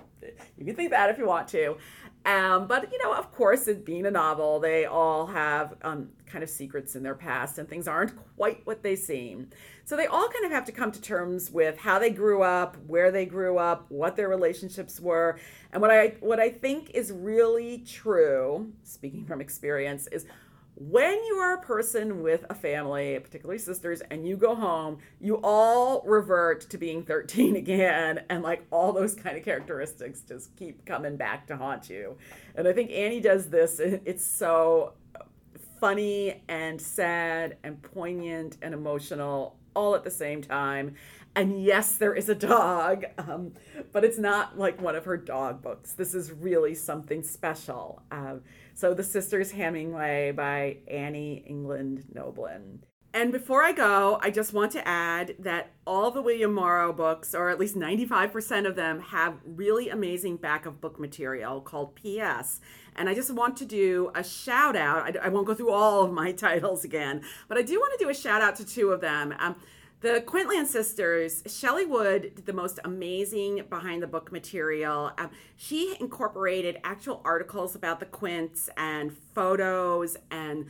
you 0.56 0.64
can 0.64 0.76
think 0.76 0.90
that 0.90 1.10
if 1.10 1.18
you 1.18 1.26
want 1.26 1.48
to. 1.48 1.76
Um, 2.28 2.66
but 2.66 2.92
you 2.92 2.98
know, 3.02 3.14
of 3.14 3.32
course, 3.32 3.68
it 3.68 3.86
being 3.86 4.04
a 4.04 4.10
novel, 4.10 4.60
they 4.60 4.84
all 4.84 5.28
have 5.28 5.74
um, 5.80 6.10
kind 6.26 6.44
of 6.44 6.50
secrets 6.50 6.94
in 6.94 7.02
their 7.02 7.14
past, 7.14 7.56
and 7.56 7.66
things 7.66 7.88
aren't 7.88 8.12
quite 8.36 8.66
what 8.66 8.82
they 8.82 8.96
seem. 8.96 9.48
So 9.86 9.96
they 9.96 10.06
all 10.06 10.28
kind 10.28 10.44
of 10.44 10.50
have 10.52 10.66
to 10.66 10.72
come 10.72 10.92
to 10.92 11.00
terms 11.00 11.50
with 11.50 11.78
how 11.78 11.98
they 11.98 12.10
grew 12.10 12.42
up, 12.42 12.76
where 12.86 13.10
they 13.10 13.24
grew 13.24 13.56
up, 13.56 13.86
what 13.88 14.14
their 14.16 14.28
relationships 14.28 15.00
were, 15.00 15.38
and 15.72 15.80
what 15.80 15.90
I 15.90 16.16
what 16.20 16.38
I 16.38 16.50
think 16.50 16.90
is 16.90 17.10
really 17.12 17.78
true, 17.78 18.74
speaking 18.82 19.24
from 19.24 19.40
experience, 19.40 20.06
is 20.08 20.26
when 20.80 21.24
you 21.24 21.34
are 21.34 21.54
a 21.54 21.60
person 21.60 22.22
with 22.22 22.44
a 22.50 22.54
family, 22.54 23.18
particularly 23.18 23.58
sisters, 23.58 24.00
and 24.10 24.26
you 24.26 24.36
go 24.36 24.54
home, 24.54 24.98
you 25.20 25.40
all 25.42 26.02
revert 26.06 26.60
to 26.70 26.78
being 26.78 27.02
13 27.02 27.56
again. 27.56 28.20
And 28.30 28.42
like 28.42 28.64
all 28.70 28.92
those 28.92 29.14
kind 29.14 29.36
of 29.36 29.44
characteristics 29.44 30.20
just 30.20 30.54
keep 30.56 30.84
coming 30.84 31.16
back 31.16 31.46
to 31.48 31.56
haunt 31.56 31.90
you. 31.90 32.16
And 32.54 32.68
I 32.68 32.72
think 32.72 32.90
Annie 32.92 33.20
does 33.20 33.48
this. 33.48 33.80
It's 33.80 34.24
so 34.24 34.92
funny 35.80 36.42
and 36.48 36.80
sad 36.80 37.56
and 37.62 37.82
poignant 37.82 38.56
and 38.62 38.74
emotional 38.74 39.56
all 39.74 39.94
at 39.94 40.04
the 40.04 40.10
same 40.10 40.42
time. 40.42 40.94
And 41.34 41.62
yes, 41.62 41.96
there 41.96 42.14
is 42.14 42.28
a 42.28 42.34
dog, 42.34 43.04
um, 43.18 43.52
but 43.92 44.04
it's 44.04 44.18
not 44.18 44.58
like 44.58 44.80
one 44.80 44.96
of 44.96 45.04
her 45.04 45.16
dog 45.16 45.62
books. 45.62 45.92
This 45.92 46.14
is 46.14 46.32
really 46.32 46.74
something 46.74 47.22
special. 47.22 48.02
Uh, 48.10 48.36
so, 48.78 48.94
The 48.94 49.02
Sisters 49.02 49.50
Hemingway 49.50 50.30
by 50.30 50.76
Annie 50.86 51.42
England 51.48 52.04
Noblin. 52.14 52.84
And 53.12 53.32
before 53.32 53.64
I 53.64 53.72
go, 53.72 54.20
I 54.22 54.30
just 54.30 54.52
want 54.52 54.70
to 54.70 54.86
add 54.86 55.34
that 55.40 55.72
all 55.84 56.12
the 56.12 56.22
William 56.22 56.54
Morrow 56.54 56.92
books, 56.92 57.34
or 57.34 57.50
at 57.50 57.58
least 57.58 57.74
95% 57.74 58.68
of 58.68 58.76
them, 58.76 59.00
have 59.00 59.40
really 59.44 59.88
amazing 59.88 60.36
back 60.36 60.64
of 60.64 60.80
book 60.80 61.00
material 61.00 61.60
called 61.60 61.96
PS. 61.96 62.60
And 62.94 63.08
I 63.08 63.14
just 63.14 63.34
want 63.34 63.56
to 63.56 63.64
do 63.64 64.12
a 64.14 64.22
shout 64.22 64.76
out. 64.76 65.18
I, 65.18 65.26
I 65.26 65.28
won't 65.28 65.48
go 65.48 65.54
through 65.54 65.72
all 65.72 66.04
of 66.04 66.12
my 66.12 66.30
titles 66.46 66.84
again, 66.84 67.22
but 67.48 67.58
I 67.58 67.62
do 67.62 67.80
want 67.80 67.98
to 67.98 68.04
do 68.04 68.10
a 68.10 68.14
shout 68.14 68.42
out 68.42 68.54
to 68.56 68.64
two 68.64 68.92
of 68.92 69.00
them. 69.00 69.34
Um, 69.40 69.56
the 70.00 70.22
Quintland 70.24 70.66
sisters, 70.66 71.42
Shelley 71.46 71.84
Wood 71.84 72.32
did 72.36 72.46
the 72.46 72.52
most 72.52 72.78
amazing 72.84 73.64
behind 73.68 74.02
the 74.02 74.06
book 74.06 74.30
material. 74.30 75.10
Um, 75.18 75.30
she 75.56 75.96
incorporated 75.98 76.78
actual 76.84 77.20
articles 77.24 77.74
about 77.74 77.98
the 77.98 78.06
Quints 78.06 78.70
and 78.76 79.12
photos 79.34 80.16
and 80.30 80.66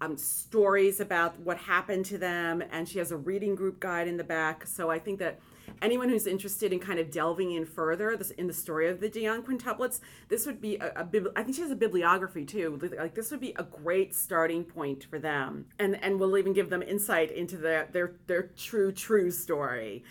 um, 0.00 0.16
stories 0.16 0.98
about 0.98 1.38
what 1.38 1.58
happened 1.58 2.04
to 2.06 2.18
them. 2.18 2.60
And 2.72 2.88
she 2.88 2.98
has 2.98 3.12
a 3.12 3.16
reading 3.16 3.54
group 3.54 3.78
guide 3.78 4.08
in 4.08 4.16
the 4.16 4.24
back. 4.24 4.66
So 4.66 4.90
I 4.90 4.98
think 4.98 5.20
that 5.20 5.38
anyone 5.80 6.08
who's 6.08 6.26
interested 6.26 6.72
in 6.72 6.78
kind 6.78 6.98
of 6.98 7.10
delving 7.10 7.52
in 7.52 7.64
further 7.64 8.16
this, 8.16 8.30
in 8.32 8.46
the 8.46 8.52
story 8.52 8.88
of 8.88 9.00
the 9.00 9.08
Dionne 9.08 9.44
quintuplets, 9.44 10.00
this 10.28 10.46
would 10.46 10.60
be 10.60 10.76
a, 10.76 10.88
a 10.96 11.08
I 11.36 11.42
think 11.42 11.56
she 11.56 11.62
has 11.62 11.70
a 11.70 11.76
bibliography 11.76 12.44
too. 12.44 12.78
Like 12.98 13.14
this 13.14 13.30
would 13.30 13.40
be 13.40 13.54
a 13.56 13.62
great 13.62 14.14
starting 14.14 14.64
point 14.64 15.04
for 15.04 15.18
them, 15.18 15.66
and 15.78 16.02
and 16.02 16.18
we'll 16.18 16.36
even 16.36 16.52
give 16.52 16.70
them 16.70 16.82
insight 16.82 17.30
into 17.30 17.56
their 17.56 17.88
their 17.92 18.14
their 18.26 18.42
true 18.56 18.92
true 18.92 19.30
story. 19.30 20.04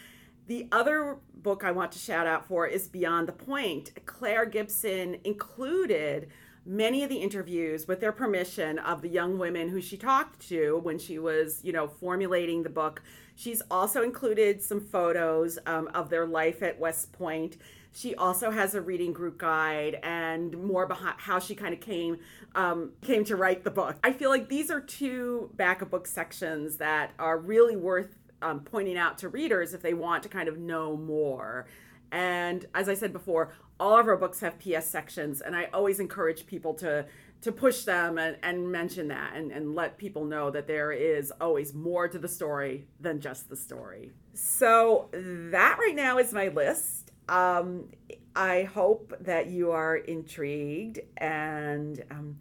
The 0.47 0.67
other 0.71 1.17
book 1.35 1.63
I 1.63 1.71
want 1.71 1.91
to 1.93 1.99
shout 1.99 2.27
out 2.27 2.45
for 2.45 2.67
is 2.67 2.87
Beyond 2.87 3.27
the 3.27 3.33
Point. 3.33 3.91
Claire 4.05 4.45
Gibson 4.45 5.17
included 5.23 6.29
many 6.65 7.03
of 7.03 7.09
the 7.09 7.17
interviews 7.17 7.87
with 7.87 7.99
their 7.99 8.11
permission 8.11 8.77
of 8.79 9.01
the 9.01 9.09
young 9.09 9.37
women 9.37 9.69
who 9.69 9.81
she 9.81 9.97
talked 9.97 10.47
to 10.47 10.79
when 10.83 10.99
she 10.99 11.17
was, 11.17 11.59
you 11.63 11.71
know, 11.71 11.87
formulating 11.87 12.63
the 12.63 12.69
book. 12.69 13.01
She's 13.35 13.61
also 13.71 14.03
included 14.03 14.61
some 14.61 14.79
photos 14.79 15.57
um, 15.65 15.89
of 15.93 16.09
their 16.09 16.27
life 16.27 16.61
at 16.61 16.79
West 16.79 17.11
Point. 17.11 17.57
She 17.93 18.15
also 18.15 18.51
has 18.51 18.73
a 18.73 18.81
reading 18.81 19.11
group 19.11 19.37
guide 19.37 19.99
and 20.03 20.57
more 20.63 20.85
behind 20.85 21.15
how 21.17 21.39
she 21.39 21.55
kind 21.55 21.73
of 21.73 21.81
came 21.81 22.19
um, 22.55 22.91
came 23.01 23.25
to 23.25 23.35
write 23.35 23.63
the 23.63 23.71
book. 23.71 23.97
I 24.03 24.13
feel 24.13 24.29
like 24.29 24.47
these 24.47 24.71
are 24.71 24.79
two 24.79 25.49
back 25.55 25.81
of 25.81 25.89
book 25.89 26.07
sections 26.07 26.77
that 26.77 27.11
are 27.19 27.37
really 27.37 27.75
worth 27.75 28.15
um, 28.41 28.61
pointing 28.61 28.97
out 28.97 29.17
to 29.19 29.29
readers 29.29 29.73
if 29.73 29.81
they 29.81 29.93
want 29.93 30.23
to 30.23 30.29
kind 30.29 30.47
of 30.47 30.57
know 30.57 30.95
more. 30.95 31.65
And 32.11 32.65
as 32.73 32.89
I 32.89 32.93
said 32.93 33.13
before, 33.13 33.53
all 33.79 33.97
of 33.97 34.07
our 34.07 34.17
books 34.17 34.41
have 34.41 34.59
PS 34.59 34.85
sections, 34.85 35.41
and 35.41 35.55
I 35.55 35.69
always 35.73 35.99
encourage 35.99 36.45
people 36.45 36.73
to 36.75 37.05
to 37.41 37.51
push 37.51 37.85
them 37.85 38.19
and, 38.19 38.37
and 38.43 38.71
mention 38.71 39.07
that 39.07 39.33
and, 39.35 39.51
and 39.51 39.73
let 39.73 39.97
people 39.97 40.25
know 40.25 40.51
that 40.51 40.67
there 40.67 40.91
is 40.91 41.33
always 41.41 41.73
more 41.73 42.07
to 42.07 42.19
the 42.19 42.27
story 42.27 42.85
than 42.99 43.19
just 43.19 43.49
the 43.49 43.55
story. 43.55 44.11
So 44.35 45.09
that 45.13 45.77
right 45.79 45.95
now 45.95 46.19
is 46.19 46.31
my 46.33 46.49
list. 46.49 47.11
Um, 47.27 47.89
I 48.35 48.63
hope 48.63 49.13
that 49.21 49.47
you 49.47 49.71
are 49.71 49.95
intrigued, 49.97 50.99
and 51.17 52.03
um, 52.11 52.37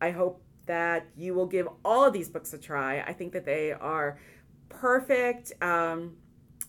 I 0.00 0.10
hope 0.10 0.40
that 0.66 1.06
you 1.16 1.34
will 1.34 1.46
give 1.46 1.68
all 1.84 2.04
of 2.04 2.12
these 2.12 2.28
books 2.28 2.52
a 2.52 2.58
try. 2.58 3.00
I 3.00 3.12
think 3.12 3.32
that 3.32 3.44
they 3.44 3.72
are 3.72 4.18
perfect. 4.68 5.52
Um, 5.62 6.16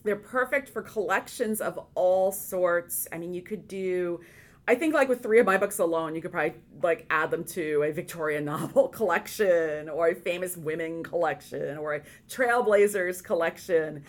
they're 0.06 0.16
perfect 0.16 0.70
for 0.70 0.82
collections 0.82 1.60
of 1.60 1.80
all 1.96 2.32
sorts. 2.32 3.08
I 3.12 3.18
mean, 3.18 3.34
you 3.34 3.42
could 3.42 3.68
do 3.68 4.22
I 4.68 4.74
think 4.74 4.96
like 4.96 5.10
with 5.10 5.22
three 5.22 5.40
of 5.40 5.46
my 5.46 5.58
books 5.58 5.78
alone, 5.78 6.16
you 6.16 6.22
could 6.22 6.32
probably 6.32 6.56
like 6.82 7.06
add 7.10 7.30
them 7.30 7.44
to 7.44 7.84
a 7.84 7.92
Victorian 7.92 8.46
novel 8.54 8.88
collection 8.88 9.90
or 9.90 10.10
a 10.10 10.16
famous 10.16 10.58
women 10.58 11.04
collection 11.04 11.78
or 11.78 11.96
a 11.96 12.02
trailblazers 12.30 13.24
collection. 13.24 14.04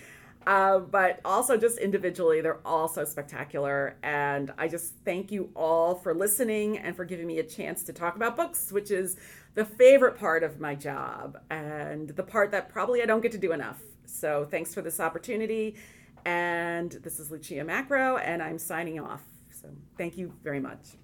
Uh, 0.47 0.79
but 0.79 1.21
also 1.25 1.57
just 1.57 1.77
individually, 1.79 2.41
they're 2.41 2.61
all 2.65 2.87
so 2.87 3.05
spectacular. 3.05 3.97
And 4.03 4.53
I 4.57 4.69
just 4.69 4.95
thank 5.05 5.33
you 5.33 5.51
all 5.57 5.97
for 5.97 6.15
listening 6.15 6.79
and 6.79 6.95
for 6.95 7.05
giving 7.05 7.27
me 7.27 7.41
a 7.41 7.43
chance 7.43 7.83
to 7.85 7.93
talk 7.93 8.15
about 8.15 8.37
books, 8.37 8.71
which 8.71 8.93
is 8.93 9.17
the 9.55 9.65
favorite 9.65 10.17
part 10.17 10.45
of 10.45 10.61
my 10.61 10.77
job 10.77 11.39
and 11.51 12.11
the 12.11 12.23
part 12.23 12.53
that 12.53 12.69
probably 12.69 13.03
I 13.03 13.07
don't 13.07 13.23
get 13.23 13.33
to 13.33 13.39
do 13.39 13.53
enough. 13.53 13.81
So 14.17 14.47
thanks 14.51 14.73
for 14.75 14.83
this 14.83 14.99
opportunity. 14.99 15.77
And 16.25 16.91
this 16.91 17.21
is 17.21 17.31
Lucia 17.31 17.63
Macro, 17.65 18.17
and 18.17 18.43
I'm 18.43 18.59
signing 18.59 18.99
off. 18.99 19.23
So 19.51 19.69
thank 19.97 20.17
you 20.17 20.33
very 20.43 20.61
much. 20.61 20.97